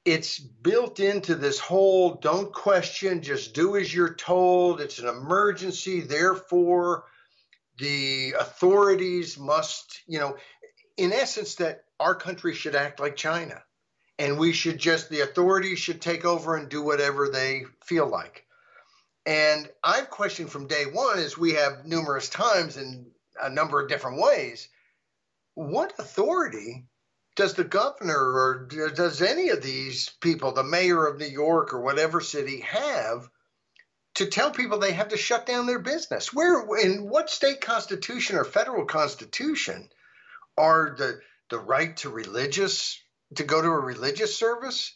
[0.05, 4.81] It's built into this whole don't question, just do as you're told.
[4.81, 7.05] It's an emergency, therefore,
[7.79, 10.37] the authorities must, you know,
[10.97, 13.62] in essence, that our country should act like China
[14.23, 18.47] and we should just the authorities should take over and do whatever they feel like.
[19.27, 23.11] And I've questioned from day one, as we have numerous times in
[23.41, 24.68] a number of different ways,
[25.55, 26.87] what authority
[27.35, 31.81] does the governor or does any of these people, the mayor of New York or
[31.81, 33.29] whatever city, have
[34.14, 36.33] to tell people they have to shut down their business?
[36.33, 39.89] Where in what state constitution or federal constitution
[40.57, 41.20] are the
[41.51, 43.01] the right to religious
[43.37, 44.93] to go to a religious service?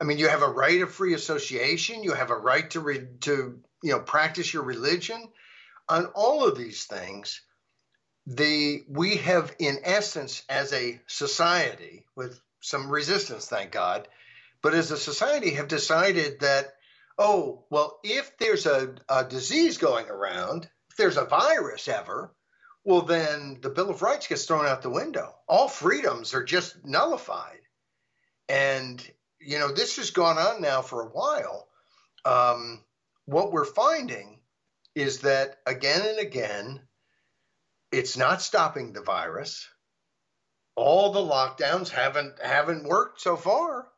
[0.00, 2.02] I mean, you have a right of free association.
[2.02, 5.28] You have a right to re, to you know practice your religion.
[5.88, 7.40] On all of these things,
[8.26, 14.06] the we have in essence as a society with some resistance thank god
[14.62, 16.74] but as a society have decided that
[17.18, 22.32] oh well if there's a, a disease going around if there's a virus ever
[22.84, 26.76] well then the bill of rights gets thrown out the window all freedoms are just
[26.84, 27.59] nullified
[28.50, 31.68] and you know this has gone on now for a while
[32.24, 32.84] um,
[33.24, 34.38] what we're finding
[34.94, 36.80] is that again and again
[37.92, 39.68] it's not stopping the virus.
[40.76, 43.88] All the lockdowns haven't haven't worked so far.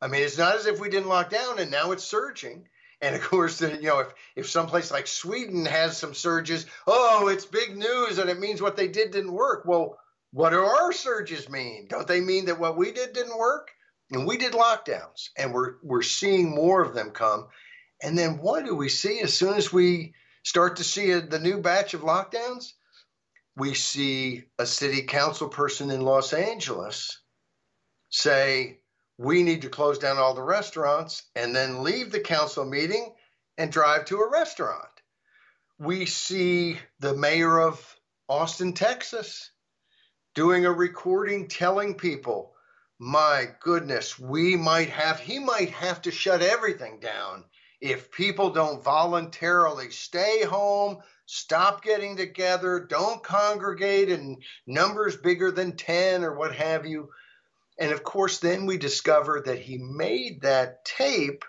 [0.00, 2.66] I mean, it's not as if we didn't lock down and now it's surging.
[3.02, 7.44] And of course, you know, if if someplace like Sweden has some surges, oh, it's
[7.44, 9.64] big news and it means what they did didn't work.
[9.66, 9.98] Well,
[10.32, 11.86] what do our surges mean?
[11.88, 13.70] Don't they mean that what we did didn't work?
[14.12, 17.46] And we did lockdowns, and we're we're seeing more of them come.
[18.02, 21.38] And then what do we see as soon as we start to see a, the
[21.38, 22.72] new batch of lockdowns?
[23.56, 27.20] we see a city council person in Los Angeles
[28.08, 28.78] say,
[29.18, 33.12] we need to close down all the restaurants and then leave the council meeting
[33.58, 34.88] and drive to a restaurant.
[35.78, 37.96] We see the mayor of
[38.28, 39.50] Austin, Texas,
[40.34, 42.54] doing a recording telling people,
[42.98, 47.44] my goodness, we might have, he might have to shut everything down
[47.80, 55.76] if people don't voluntarily stay home, stop getting together, don't congregate in numbers bigger than
[55.76, 57.08] 10 or what have you.
[57.78, 61.44] And of course, then we discover that he made that tape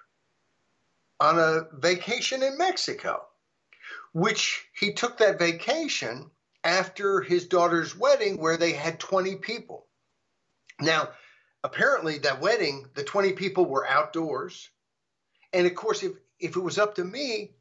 [1.20, 3.24] on a vacation in Mexico,
[4.14, 6.32] which he took that vacation
[6.64, 9.88] after his daughter's wedding, where they had 20 people.
[10.80, 11.10] Now,
[11.64, 14.70] apparently, that wedding, the 20 people were outdoors.
[15.54, 17.52] And of course, if, if it was up to me,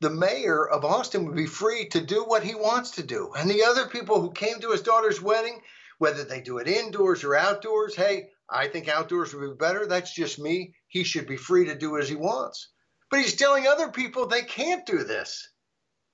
[0.00, 3.32] the mayor of Austin would be free to do what he wants to do.
[3.36, 5.60] And the other people who came to his daughter's wedding,
[5.98, 9.86] whether they do it indoors or outdoors, hey, I think outdoors would be better.
[9.86, 10.74] That's just me.
[10.88, 12.68] He should be free to do as he wants.
[13.10, 15.48] But he's telling other people they can't do this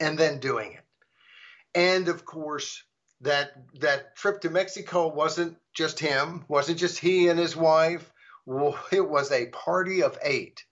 [0.00, 0.85] and then doing it.
[1.76, 2.82] And of course,
[3.20, 8.10] that that trip to Mexico wasn't just him, wasn't just he and his wife.
[8.92, 10.64] It was a party of eight.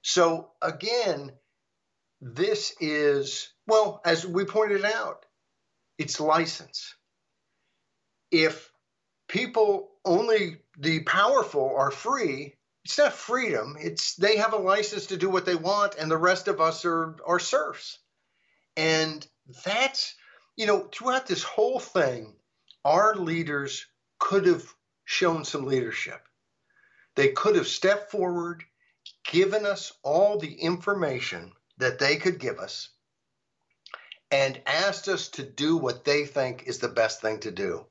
[0.00, 1.30] So again,
[2.22, 5.26] this is, well, as we pointed out,
[5.98, 6.94] it's license.
[8.30, 8.72] If
[9.28, 13.76] people only the powerful are free, it's not freedom.
[13.78, 16.84] It's they have a license to do what they want, and the rest of us
[16.84, 17.98] are are serfs.
[18.76, 19.24] And
[19.64, 20.14] that's
[20.56, 22.34] you know, throughout this whole thing,
[22.84, 23.86] our leaders
[24.18, 24.64] could have
[25.04, 26.20] shown some leadership.
[27.14, 28.64] They could have stepped forward,
[29.30, 32.90] given us all the information that they could give us
[34.30, 37.84] and asked us to do what they think is the best thing to do.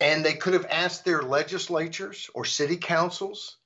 [0.00, 3.56] And they could have asked their legislatures or city councils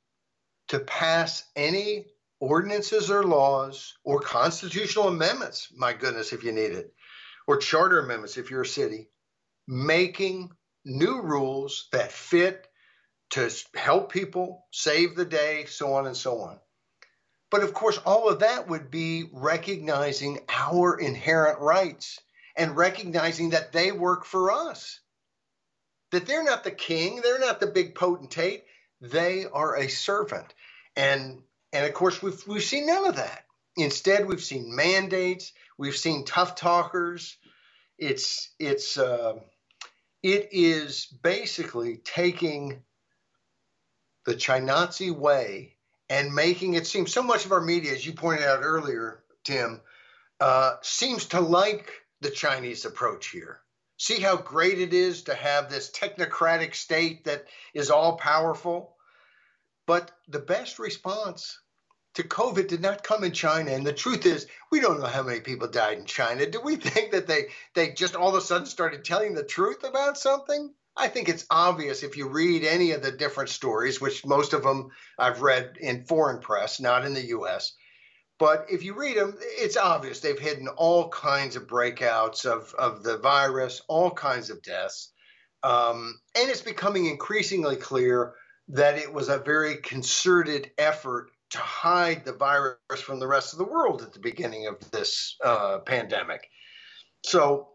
[0.68, 2.06] to pass any
[2.40, 6.92] ordinances or laws or constitutional amendments, my goodness, if you need it,
[7.48, 9.08] or charter amendments if you're a city,
[9.66, 10.50] making
[10.84, 12.68] new rules that fit
[13.30, 16.60] to help people save the day, so on and so on.
[17.50, 22.18] But of course, all of that would be recognizing our inherent rights
[22.54, 25.00] and recognizing that they work for us.
[26.12, 28.64] That they're not the king, they're not the big potentate,
[29.00, 30.52] they are a servant.
[30.96, 31.40] And
[31.72, 33.44] and of course we've we've seen none of that.
[33.78, 37.36] Instead, we've seen mandates, we've seen tough talkers.
[37.96, 39.34] It's it's uh,
[40.22, 42.82] it is basically taking
[44.26, 45.76] the Chinazi way
[46.10, 49.80] and making it seem so much of our media, as you pointed out earlier, Tim,
[50.40, 53.60] uh, seems to like the Chinese approach here.
[53.96, 58.96] See how great it is to have this technocratic state that is all powerful.
[59.86, 61.58] But the best response
[62.14, 63.70] to COVID did not come in China.
[63.70, 66.46] And the truth is, we don't know how many people died in China.
[66.46, 69.84] Do we think that they, they just all of a sudden started telling the truth
[69.84, 70.72] about something?
[70.96, 74.64] I think it's obvious if you read any of the different stories, which most of
[74.64, 77.72] them I've read in foreign press, not in the US.
[78.38, 83.02] But if you read them, it's obvious they've hidden all kinds of breakouts of, of
[83.02, 85.12] the virus, all kinds of deaths.
[85.62, 88.34] Um, and it's becoming increasingly clear
[88.68, 93.58] that it was a very concerted effort to hide the virus from the rest of
[93.58, 96.48] the world at the beginning of this uh, pandemic.
[97.24, 97.68] So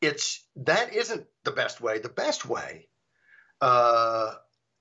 [0.00, 1.98] it's that isn't the best way.
[1.98, 2.88] The best way
[3.60, 4.34] uh,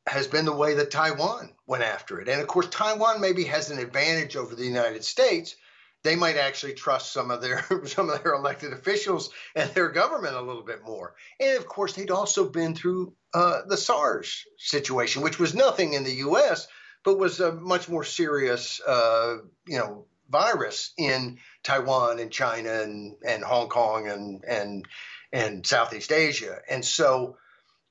[0.08, 2.30] has been the way that Taiwan went after it.
[2.30, 5.56] And of course, Taiwan maybe has an advantage over the United States.
[6.04, 10.36] They might actually trust some of their some of their elected officials and their government
[10.36, 11.16] a little bit more.
[11.40, 16.04] And of course, they'd also been through uh, the SARS situation, which was nothing in
[16.04, 16.68] the U.S.
[17.06, 19.38] but was a much more serious, uh,
[19.68, 24.86] you know, virus in Taiwan and China and, and Hong Kong and and
[25.32, 26.58] and Southeast Asia.
[26.70, 27.38] And so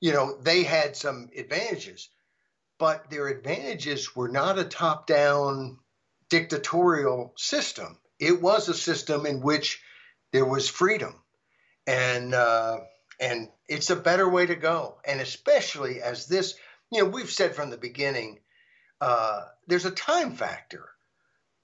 [0.05, 2.09] you know, they had some advantages,
[2.77, 5.79] but their advantages were not a top down
[6.29, 7.97] dictatorial system.
[8.19, 9.81] It was a system in which
[10.31, 11.15] there was freedom.
[11.87, 12.77] And, uh,
[13.19, 14.97] and it's a better way to go.
[15.05, 16.55] And especially as this,
[16.91, 18.39] you know, we've said from the beginning,
[19.01, 20.89] uh, there's a time factor.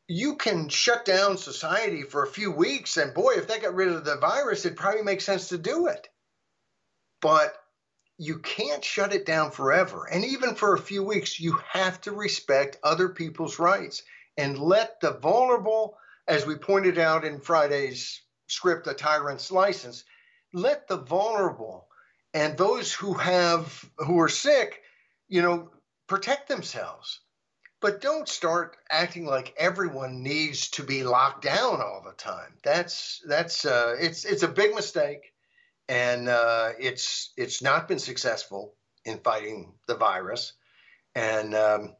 [0.08, 3.90] You can shut down society for a few weeks, and boy, if they got rid
[3.90, 6.08] of the virus, it probably makes sense to do it.
[7.22, 7.56] But
[8.18, 10.08] you can't shut it down forever.
[10.12, 14.04] And even for a few weeks, you have to respect other people's rights
[14.38, 20.04] and let the vulnerable, as we pointed out in Friday's script, A Tyrant's License,
[20.54, 21.88] let the vulnerable
[22.34, 24.82] and those who have who are sick,
[25.28, 25.72] you know,
[26.12, 27.22] protect themselves.
[27.80, 32.54] But don't start acting like everyone needs to be locked down all the time.
[32.64, 35.34] That's that's uh, it's it's a big mistake
[35.88, 38.74] and uh, it's it's not been successful
[39.06, 40.52] in fighting the virus.
[41.16, 41.96] And um,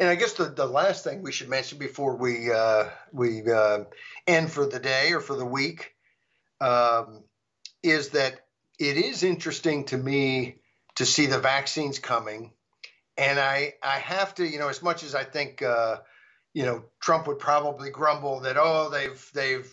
[0.00, 3.84] and I guess the, the last thing we should mention before we uh, we uh,
[4.26, 5.94] end for the day or for the week
[6.60, 7.22] um,
[7.82, 8.40] is that
[8.80, 10.56] it is interesting to me
[10.96, 12.52] to see the vaccines coming,
[13.16, 15.98] and I I have to you know as much as I think uh,
[16.54, 19.72] you know Trump would probably grumble that oh they've they've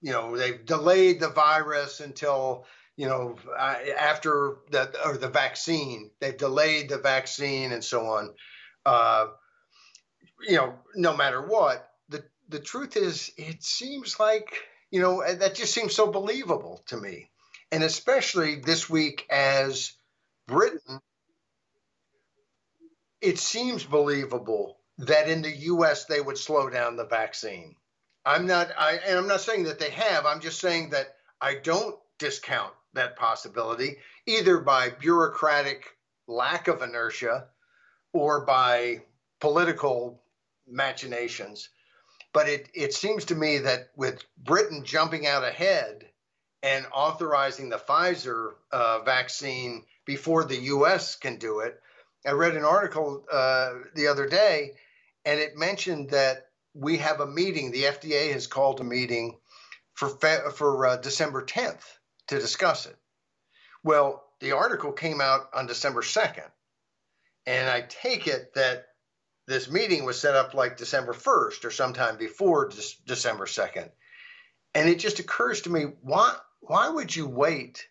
[0.00, 2.66] you know they've delayed the virus until
[2.98, 8.34] you know, after the or the vaccine, they've delayed the vaccine and so on.
[8.84, 9.28] Uh,
[10.42, 14.52] you know, no matter what, the the truth is, it seems like
[14.90, 17.30] you know that just seems so believable to me,
[17.70, 19.92] and especially this week as
[20.48, 21.00] Britain,
[23.20, 26.04] it seems believable that in the U.S.
[26.04, 27.74] they would slow down the vaccine.
[28.24, 30.26] I'm not, I, and I'm not saying that they have.
[30.26, 33.96] I'm just saying that I don't discount that possibility,
[34.26, 35.84] either by bureaucratic
[36.26, 37.46] lack of inertia
[38.12, 39.02] or by
[39.40, 40.22] political
[40.66, 41.70] machinations.
[42.32, 46.08] But it, it seems to me that with Britain jumping out ahead
[46.62, 51.80] and authorizing the Pfizer uh, vaccine before the US can do it,
[52.26, 54.72] I read an article uh, the other day
[55.24, 59.38] and it mentioned that we have a meeting, the FDA has called a meeting
[59.94, 61.82] for, for uh, December 10th
[62.28, 62.96] to discuss it.
[63.82, 66.48] Well, the article came out on December 2nd,
[67.46, 68.86] and I take it that
[69.46, 72.70] this meeting was set up like December 1st or sometime before
[73.06, 73.90] December 2nd.
[74.74, 77.88] And it just occurs to me why, why would you wait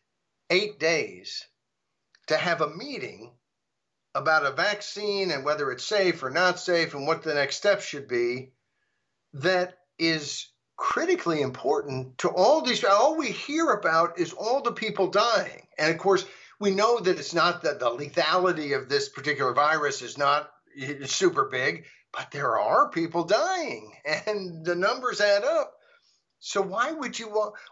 [0.50, 1.46] eight days
[2.28, 3.34] to have a meeting
[4.18, 7.86] about a vaccine and whether it's safe or not safe and what the next steps
[7.86, 8.52] should be
[9.34, 12.84] that is critically important to all these.
[12.84, 15.68] All we hear about is all the people dying.
[15.78, 16.26] And of course,
[16.60, 20.50] we know that it's not that the lethality of this particular virus is not
[21.06, 23.92] super big, but there are people dying
[24.28, 25.74] and the numbers add up.
[26.40, 27.28] So why would you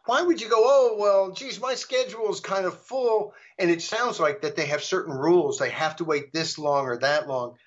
[0.05, 3.81] why would you go, oh well, geez, my schedule is kind of full, and it
[3.81, 5.59] sounds like that they have certain rules.
[5.59, 7.57] They have to wait this long or that long.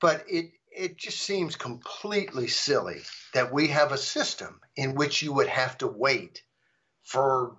[0.00, 3.02] But it it just seems completely silly
[3.34, 6.42] that we have a system in which you would have to wait
[7.02, 7.56] for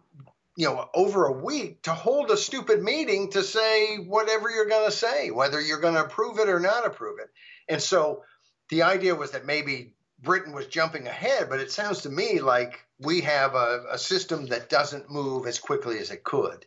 [0.56, 4.90] you know over a week to hold a stupid meeting to say whatever you're going
[4.90, 7.30] to say whether you're going to approve it or not approve it
[7.68, 8.24] and so
[8.70, 9.94] the idea was that maybe
[10.24, 14.48] britain was jumping ahead but it sounds to me like we have a, a system
[14.48, 16.66] that doesn't move as quickly as it could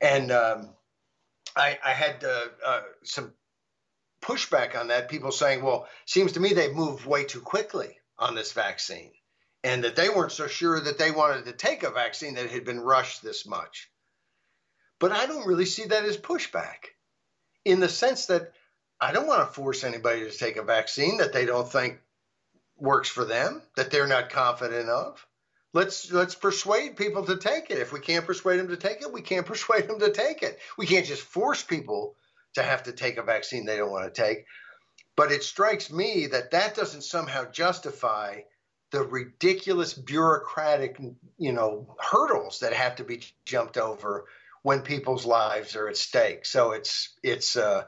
[0.00, 0.70] and um,
[1.56, 3.32] I, I, had uh, uh, some
[4.20, 5.08] pushback on that.
[5.08, 9.12] People saying, well, seems to me they've moved way too quickly on this vaccine
[9.64, 12.64] and that they weren't so sure that they wanted to take a vaccine that had
[12.64, 13.90] been rushed this much.
[14.98, 16.94] But I don't really see that as pushback
[17.64, 18.52] in the sense that
[19.00, 21.98] I don't want to force anybody to take a vaccine that they don't think
[22.78, 25.26] works for them, that they're not confident of.
[25.72, 27.78] let's let's persuade people to take it.
[27.78, 30.58] If we can't persuade them to take it, we can't persuade them to take it.
[30.78, 32.16] We can't just force people
[32.54, 34.46] to have to take a vaccine they don't want to take.
[35.16, 38.40] But it strikes me that that doesn't somehow justify
[38.90, 40.98] the ridiculous bureaucratic,
[41.38, 44.26] you know, hurdles that have to be jumped over
[44.62, 46.46] when people's lives are at stake.
[46.46, 47.84] So it's it's uh,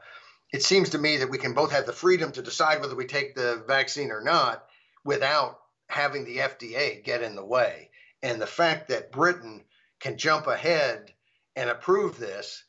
[0.52, 3.06] it seems to me that we can both have the freedom to decide whether we
[3.06, 4.64] take the vaccine or not
[5.08, 7.88] without having the FDA get in the way.
[8.22, 9.64] And the fact that Britain
[10.00, 11.10] can jump ahead
[11.56, 12.62] and approve this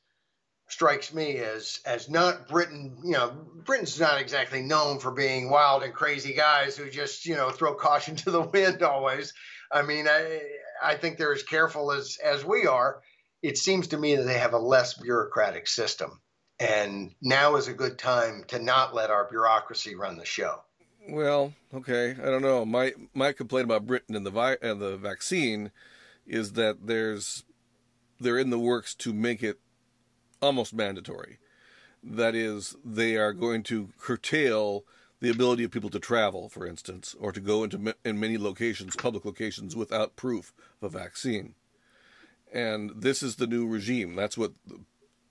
[0.69, 2.97] strikes me as as not Britain.
[3.03, 7.35] You know, Britain's not exactly known for being wild and crazy guys who just you
[7.35, 9.33] know throw caution to the wind always.
[9.69, 10.39] I mean, I
[10.81, 13.01] I think they're as careful as as we are.
[13.41, 16.21] It seems to me that they have a less bureaucratic system,
[16.57, 20.63] and now is a good time to not let our bureaucracy run the show.
[21.11, 22.65] Well, okay, I don't know.
[22.65, 25.71] My my complaint about Britain and the vi- and the vaccine
[26.27, 27.43] is that there's
[28.19, 29.59] they're in the works to make it
[30.41, 31.39] almost mandatory.
[32.03, 34.85] That is, they are going to curtail
[35.19, 38.95] the ability of people to travel, for instance, or to go into in many locations,
[38.95, 41.55] public locations, without proof of a vaccine.
[42.53, 44.15] And this is the new regime.
[44.15, 44.53] That's what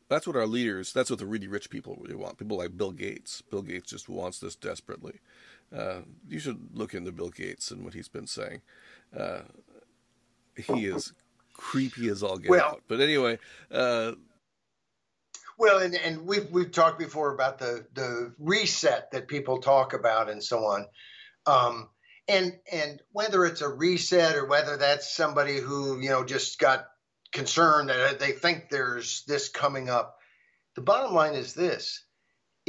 [0.08, 0.92] that's what our leaders.
[0.92, 2.38] That's what the really rich people really want.
[2.38, 3.42] People like Bill Gates.
[3.42, 5.20] Bill Gates just wants this desperately.
[5.74, 8.62] Uh, you should look into Bill Gates and what he's been saying.
[9.16, 9.40] Uh,
[10.56, 11.12] he is
[11.54, 12.82] creepy as all get well, out.
[12.88, 13.38] But anyway,
[13.70, 14.12] uh,
[15.58, 20.30] well, and, and we've we've talked before about the the reset that people talk about
[20.30, 20.86] and so on.
[21.46, 21.88] Um,
[22.28, 26.86] and and whether it's a reset or whether that's somebody who you know just got
[27.32, 30.16] concerned that they think there's this coming up,
[30.76, 32.04] the bottom line is this: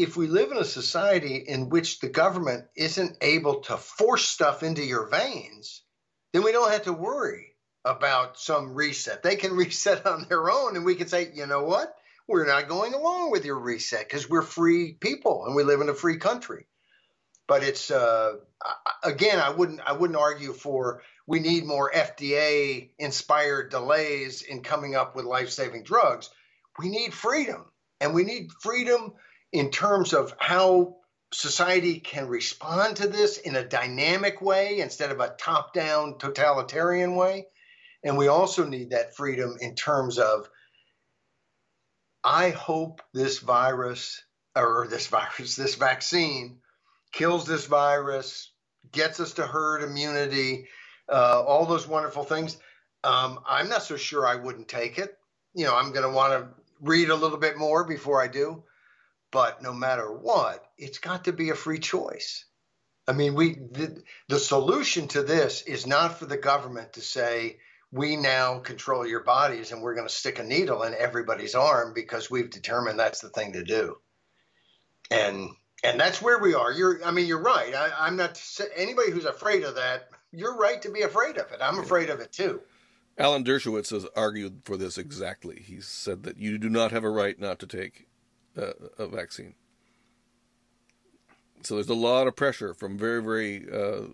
[0.02, 4.64] if we live in a society in which the government isn't able to force stuff
[4.64, 5.84] into your veins,
[6.34, 9.24] then we don't have to worry about some reset.
[9.24, 11.96] They can reset on their own, and we can say, you know what?
[12.30, 15.90] we're not going along with your reset because we're free people and we live in
[15.90, 16.68] a free country.
[17.48, 18.34] But it's uh,
[19.04, 24.96] again, I wouldn't I wouldn't argue for we need more FDA inspired delays in coming
[24.96, 26.30] up with life saving drugs.
[26.78, 27.66] We need freedom,
[28.00, 29.14] and we need freedom
[29.52, 30.96] in terms of how
[31.32, 37.16] society can respond to this in a dynamic way instead of a top down totalitarian
[37.16, 37.46] way.
[38.04, 40.50] And we also need that freedom in terms of
[42.24, 44.22] I hope this virus
[44.56, 46.60] or this virus, this vaccine
[47.12, 48.52] kills this virus,
[48.92, 50.68] gets us to herd immunity,
[51.12, 52.58] uh, all those wonderful things.
[53.04, 55.18] Um, I'm not so sure I wouldn't take it.
[55.54, 56.50] You know, I'm going to want to
[56.82, 58.64] read a little bit more before I do.
[59.32, 62.46] But no matter what, it's got to be a free choice.
[63.08, 67.58] I mean, we the, the solution to this is not for the government to say,
[67.92, 71.94] we now control your bodies and we're going to stick a needle in everybody's arm
[71.94, 73.98] because we've determined that's the thing to do.
[75.10, 75.50] And
[75.84, 76.72] and that's where we are.
[76.72, 77.74] You're i mean you're right.
[77.74, 78.42] I, am not
[78.76, 81.60] anybody who's afraid of that you're right to be afraid of it.
[81.62, 82.62] I'm afraid of it too.
[83.18, 85.62] Alan dershowitz has argued for this exactly.
[85.66, 88.08] He said that you do not have a right not to take
[88.60, 89.56] a, a vaccine
[91.64, 94.08] so there's a lot of pressure from very very uh,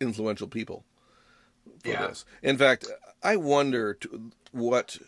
[0.00, 0.84] influential people
[1.82, 2.06] for yeah.
[2.08, 2.24] this.
[2.42, 2.86] In fact,
[3.22, 3.98] I wonder
[4.52, 4.98] what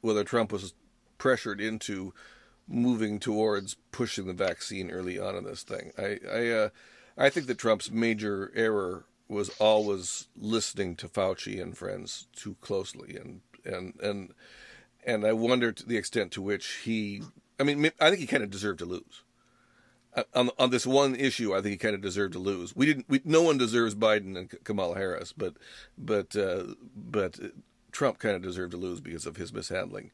[0.00, 0.74] whether Trump was
[1.18, 2.14] pressured into
[2.66, 5.92] moving towards pushing the vaccine early on in this thing.
[5.98, 6.68] I I, uh,
[7.18, 13.16] I think that Trump's major error was always listening to Fauci and friends too closely,
[13.16, 14.34] and and and
[15.04, 17.22] and I wonder to the extent to which he.
[17.60, 19.22] I mean, I think he kind of deserved to lose
[20.34, 22.74] on on this one issue, I think he kind of deserved to lose.
[22.74, 23.06] We didn't.
[23.08, 25.54] We, no one deserves Biden and Kamala Harris, but
[25.96, 27.38] but uh, but
[27.92, 30.10] Trump kind of deserved to lose because of his mishandling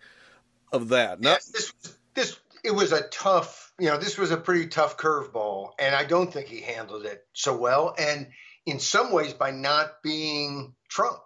[0.72, 1.20] of that.
[1.20, 1.72] Not yes, this
[2.14, 3.72] this it was a tough.
[3.78, 7.26] You know, this was a pretty tough curveball, and I don't think he handled it
[7.32, 7.94] so well.
[7.98, 8.28] And
[8.66, 11.20] in some ways, by not being Trump.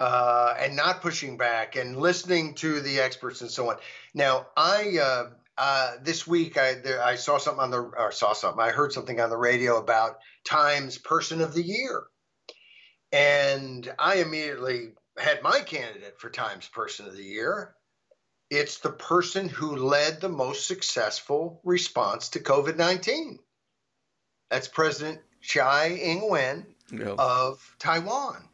[0.00, 3.76] Uh, and not pushing back and listening to the experts and so on.
[4.14, 8.32] Now, I uh, uh, this week I there, I saw something on the or saw
[8.32, 12.04] something I heard something on the radio about Times Person of the Year,
[13.12, 17.74] and I immediately had my candidate for Times Person of the Year.
[18.50, 23.40] It's the person who led the most successful response to COVID nineteen.
[24.50, 26.66] That's President Tsai Ing-wen
[27.18, 28.48] of Taiwan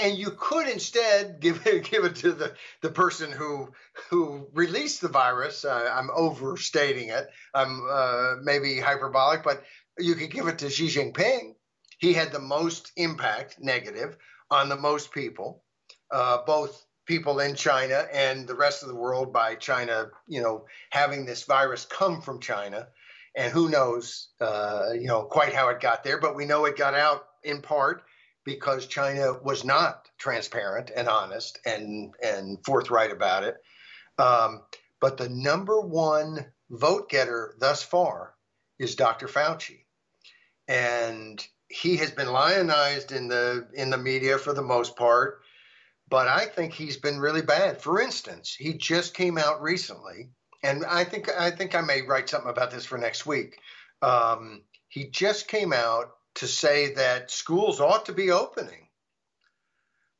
[0.00, 3.68] and you could instead give it give it to the the person who
[4.08, 5.64] who released the virus.
[5.64, 7.28] Uh, I'm overstating it.
[7.54, 9.62] I'm uh, maybe hyperbolic, but
[9.98, 11.54] you could give it to Xi Jinping.
[11.98, 14.16] He had the most impact, negative,
[14.50, 15.62] on the most people,
[16.10, 20.64] uh, both people in China and the rest of the world by China, you know,
[20.90, 22.88] having this virus come from China.
[23.36, 26.76] And who knows, uh, you know, quite how it got there, but we know it
[26.76, 28.02] got out in part
[28.44, 33.56] because China was not transparent and honest and and forthright about it.
[34.18, 34.62] Um,
[35.00, 38.34] but the number one vote getter thus far
[38.78, 39.28] is Dr.
[39.28, 39.84] Fauci,
[40.68, 45.40] and he has been lionized in the in the media for the most part
[46.10, 47.80] but I think he's been really bad.
[47.80, 50.30] For instance, he just came out recently,
[50.62, 53.58] and I think I think I may write something about this for next week.
[54.02, 58.88] Um, he just came out to say that schools ought to be opening.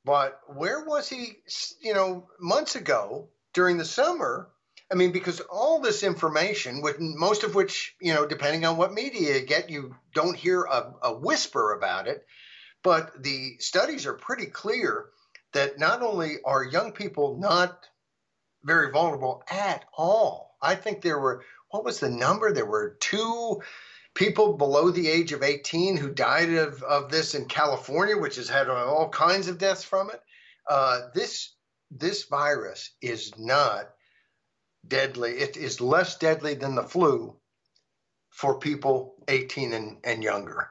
[0.05, 1.39] But where was he,
[1.81, 4.49] you know, months ago during the summer?
[4.91, 8.93] I mean, because all this information, with most of which, you know, depending on what
[8.93, 12.27] media you get, you don't hear a, a whisper about it.
[12.83, 15.11] But the studies are pretty clear
[15.53, 17.87] that not only are young people not
[18.65, 22.53] very vulnerable at all, I think there were, what was the number?
[22.53, 23.61] There were two
[24.15, 28.49] people below the age of 18 who died of, of this in California, which has
[28.49, 30.21] had all kinds of deaths from it.
[30.69, 31.55] Uh, this
[31.91, 33.91] this virus is not
[34.87, 35.33] deadly.
[35.33, 37.37] It is less deadly than the flu
[38.31, 40.71] for people 18 and, and younger.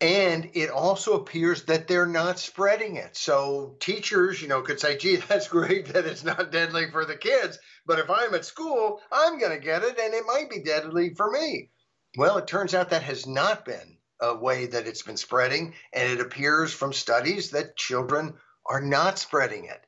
[0.00, 3.16] And it also appears that they're not spreading it.
[3.16, 7.16] So teachers, you know, could say, gee, that's great that it's not deadly for the
[7.16, 7.58] kids.
[7.84, 11.14] But if I'm at school, I'm going to get it and it might be deadly
[11.14, 11.70] for me.
[12.16, 15.74] Well, it turns out that has not been a way that it's been spreading.
[15.92, 18.34] And it appears from studies that children
[18.66, 19.84] are not spreading it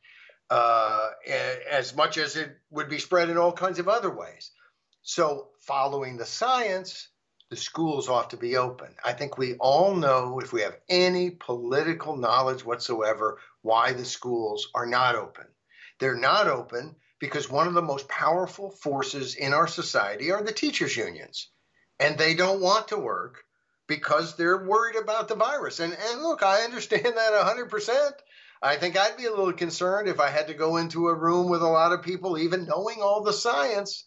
[0.50, 1.10] uh,
[1.70, 4.50] as much as it would be spread in all kinds of other ways.
[5.02, 7.08] So, following the science,
[7.50, 8.94] the schools ought to be open.
[9.04, 14.68] I think we all know, if we have any political knowledge whatsoever, why the schools
[14.74, 15.46] are not open.
[15.98, 20.52] They're not open because one of the most powerful forces in our society are the
[20.52, 21.48] teachers' unions.
[22.00, 23.44] And they don't want to work
[23.86, 25.80] because they're worried about the virus.
[25.80, 27.32] And, and look, I understand that
[27.70, 28.12] 100%.
[28.62, 31.48] I think I'd be a little concerned if I had to go into a room
[31.48, 34.06] with a lot of people, even knowing all the science.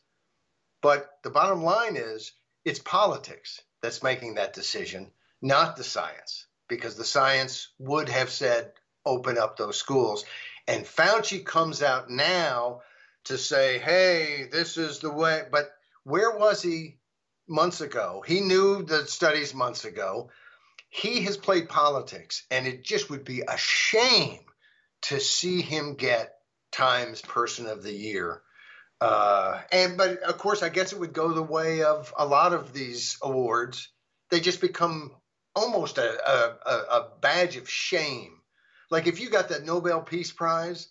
[0.81, 2.33] But the bottom line is,
[2.65, 8.73] it's politics that's making that decision, not the science, because the science would have said
[9.05, 10.25] open up those schools.
[10.67, 12.81] And Fauci comes out now
[13.25, 15.43] to say, hey, this is the way.
[15.51, 15.71] But
[16.03, 16.97] where was he
[17.47, 18.23] months ago?
[18.25, 20.29] He knew the studies months ago.
[20.89, 24.39] He has played politics, and it just would be a shame
[25.03, 26.35] to see him get
[26.71, 28.41] Times Person of the Year
[29.03, 32.53] uh, and but of course, I guess it would go the way of a lot
[32.53, 33.89] of these awards.
[34.29, 35.11] They just become
[35.53, 38.39] almost a, a, a badge of shame.
[38.89, 40.87] Like if you got that Nobel Peace Prize,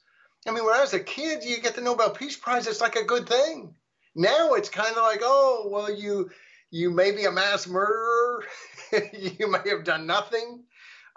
[0.46, 2.96] I mean, when I was a kid, you get the Nobel Peace Prize, it's like
[2.96, 3.74] a good thing.
[4.14, 6.30] Now it's kind of like, oh, well, you
[6.70, 8.44] you may be a mass murderer,
[9.12, 10.64] you may have done nothing.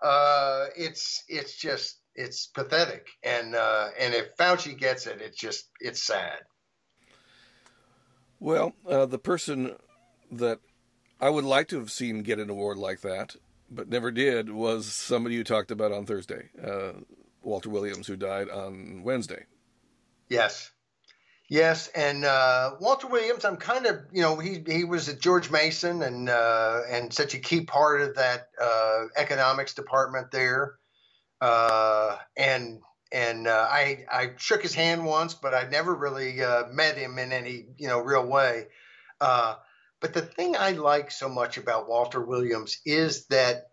[0.01, 5.69] Uh, it's it's just it's pathetic, and uh, and if Fauci gets it, it's just
[5.79, 6.39] it's sad.
[8.39, 9.75] Well, uh, the person
[10.31, 10.59] that
[11.19, 13.35] I would like to have seen get an award like that,
[13.71, 16.91] but never did, was somebody you talked about on Thursday, uh,
[17.41, 19.45] Walter Williams, who died on Wednesday.
[20.29, 20.71] Yes.
[21.47, 25.51] Yes, and uh, Walter Williams, I'm kind of, you know, he he was at George
[25.51, 30.75] Mason and uh, and such a key part of that uh, economics department there,
[31.41, 32.81] uh, and
[33.11, 37.19] and uh, I I shook his hand once, but I never really uh, met him
[37.19, 38.67] in any you know real way.
[40.01, 43.67] But the thing I like so much about Walter Williams is that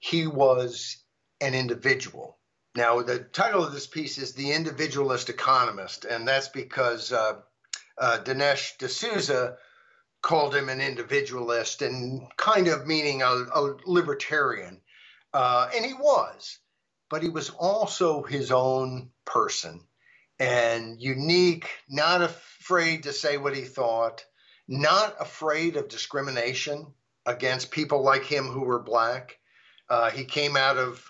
[0.00, 0.98] he was
[1.40, 2.38] an individual.
[2.74, 7.40] Now, the title of this piece is "The Individualist Economist," and that's because uh,
[7.98, 9.56] uh, Dinesh D'Souza
[10.22, 14.80] called him an individualist and kind of meaning a, a libertarian,
[15.34, 16.58] uh, and he was
[17.12, 19.86] but he was also his own person
[20.38, 24.24] and unique, not afraid to say what he thought,
[24.66, 26.86] not afraid of discrimination
[27.26, 29.38] against people like him who were black.
[29.90, 31.06] Uh, he came out of,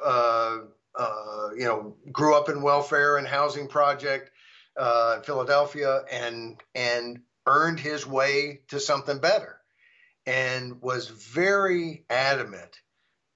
[0.98, 4.30] uh, you know, grew up in welfare and housing project
[4.76, 9.58] uh, in Philadelphia, and and earned his way to something better,
[10.26, 12.80] and was very adamant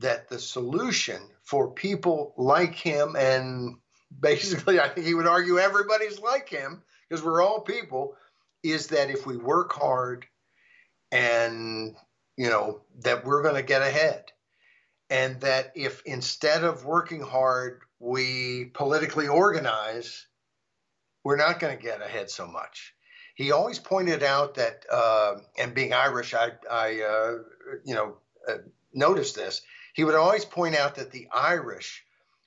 [0.01, 3.77] that the solution for people like him, and
[4.21, 8.17] basically, I think he would argue everybody's like him because we're all people,
[8.63, 10.27] is that if we work hard
[11.13, 11.95] and,
[12.37, 14.25] you know, that we're going to get ahead.
[15.11, 20.27] And that if instead of working hard, we politically organize,
[21.25, 22.95] we're not going to get ahead so much.
[23.35, 27.35] He always pointed out that, uh, and being Irish, I, I uh,
[27.85, 28.17] you know,
[28.49, 28.59] uh,
[28.93, 29.63] noticed this.
[29.95, 32.05] He would always point out that the Irish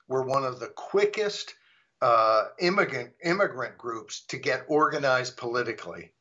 [0.08, 1.54] were one of the quickest
[2.02, 6.12] uh, immigrant immigrant groups to get organized politically,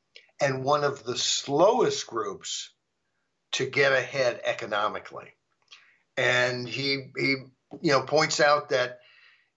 [0.41, 2.69] and one of the slowest groups
[3.53, 5.33] to get ahead economically.
[6.20, 7.36] And he he
[7.82, 8.99] you know points out that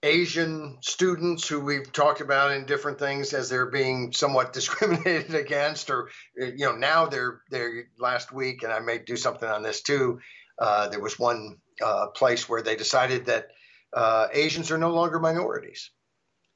[0.04, 5.90] Asian students who we've talked about in different things as they're being somewhat discriminated against,
[5.90, 9.82] or you know now they're they're last week, and I may do something on this
[9.82, 10.20] too.
[10.58, 13.48] Uh, there was one uh, place where they decided that
[13.92, 15.90] uh, Asians are no longer minorities,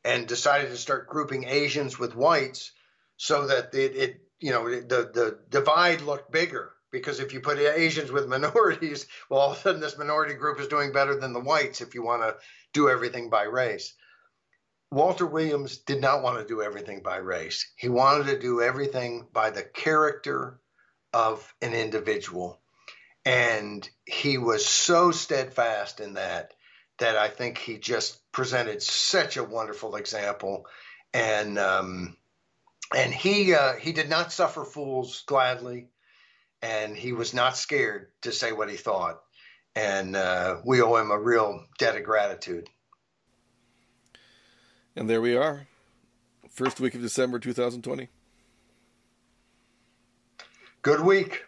[0.04, 2.70] and decided to start grouping Asians with whites
[3.16, 7.58] so that it, it you know the the divide looked bigger because if you put
[7.58, 11.32] Asians with minorities, well, all of a sudden this minority group is doing better than
[11.32, 12.36] the whites if you want to
[12.72, 13.94] do everything by race.
[14.90, 17.66] Walter Williams did not want to do everything by race.
[17.76, 20.60] He wanted to do everything by the character
[21.12, 22.60] of an individual.
[23.24, 26.52] And he was so steadfast in that
[26.98, 30.66] that I think he just presented such a wonderful example.
[31.12, 32.16] And um,
[32.94, 35.88] and he uh, he did not suffer fools gladly
[36.62, 39.20] and he was not scared to say what he thought.
[39.74, 42.68] And uh, we owe him a real debt of gratitude.
[44.94, 45.66] And there we are,
[46.50, 48.08] first week of December 2020.
[50.80, 51.44] Good week,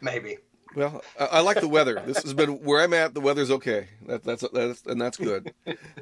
[0.00, 0.38] maybe.
[0.74, 2.02] Well, I, I, like the weather.
[2.04, 3.14] This has been where I'm at.
[3.14, 3.88] The weather's okay.
[4.06, 5.52] That, that's that's and that's good.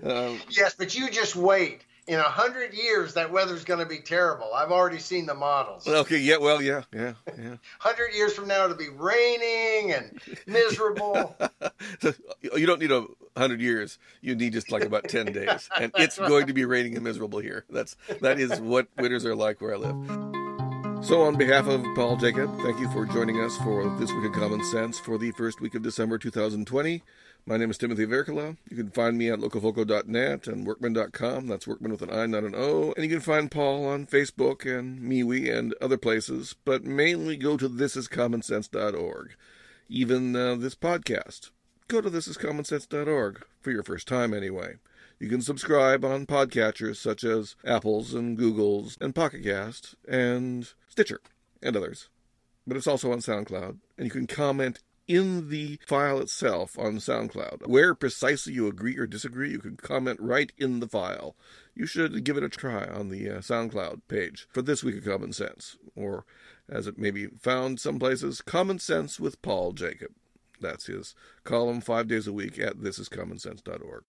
[0.03, 3.99] Um, yes, but you just wait in a hundred years that weather's going to be
[3.99, 4.53] terrible.
[4.55, 5.87] I've already seen the models.
[5.87, 7.57] Okay, yeah, well, yeah, yeah, yeah.
[7.79, 11.37] Hundred years from now, it'll be raining and miserable.
[12.55, 13.07] you don't need a
[13.37, 13.99] hundred years.
[14.21, 17.39] You need just like about ten days, and it's going to be raining and miserable
[17.39, 17.65] here.
[17.71, 20.42] That's that is what winters are like where I live.
[21.03, 24.33] So, on behalf of Paul Jacob, thank you for joining us for this week of
[24.33, 27.03] Common Sense for the first week of December 2020.
[27.45, 28.57] My name is Timothy Virkkala.
[28.71, 31.49] You can find me at locofoco.net and wirkman.com.
[31.49, 32.93] That's wirkman with an I, not an O.
[32.93, 37.57] And you can find Paul on Facebook and MeWe and other places, but mainly go
[37.57, 39.35] to thisiscommonsense.org.
[39.89, 41.51] Even uh, this podcast.
[41.89, 44.77] Go to thisiscommonsense.org for your first time anyway.
[45.19, 51.23] You can subscribe on podcatchers such as Apple's and Google's and Pocket Cast and Stitcher
[51.63, 52.11] and others.
[52.67, 57.67] But it's also on SoundCloud, and you can comment in the file itself on SoundCloud.
[57.67, 61.35] Where precisely you agree or disagree, you can comment right in the file.
[61.75, 65.05] You should give it a try on the uh, SoundCloud page for this week of
[65.05, 66.27] Common Sense, or
[66.69, 70.13] as it may be found some places, Common Sense with Paul Jacob.
[70.61, 74.05] That's his column five days a week at thisiscommonsense.org.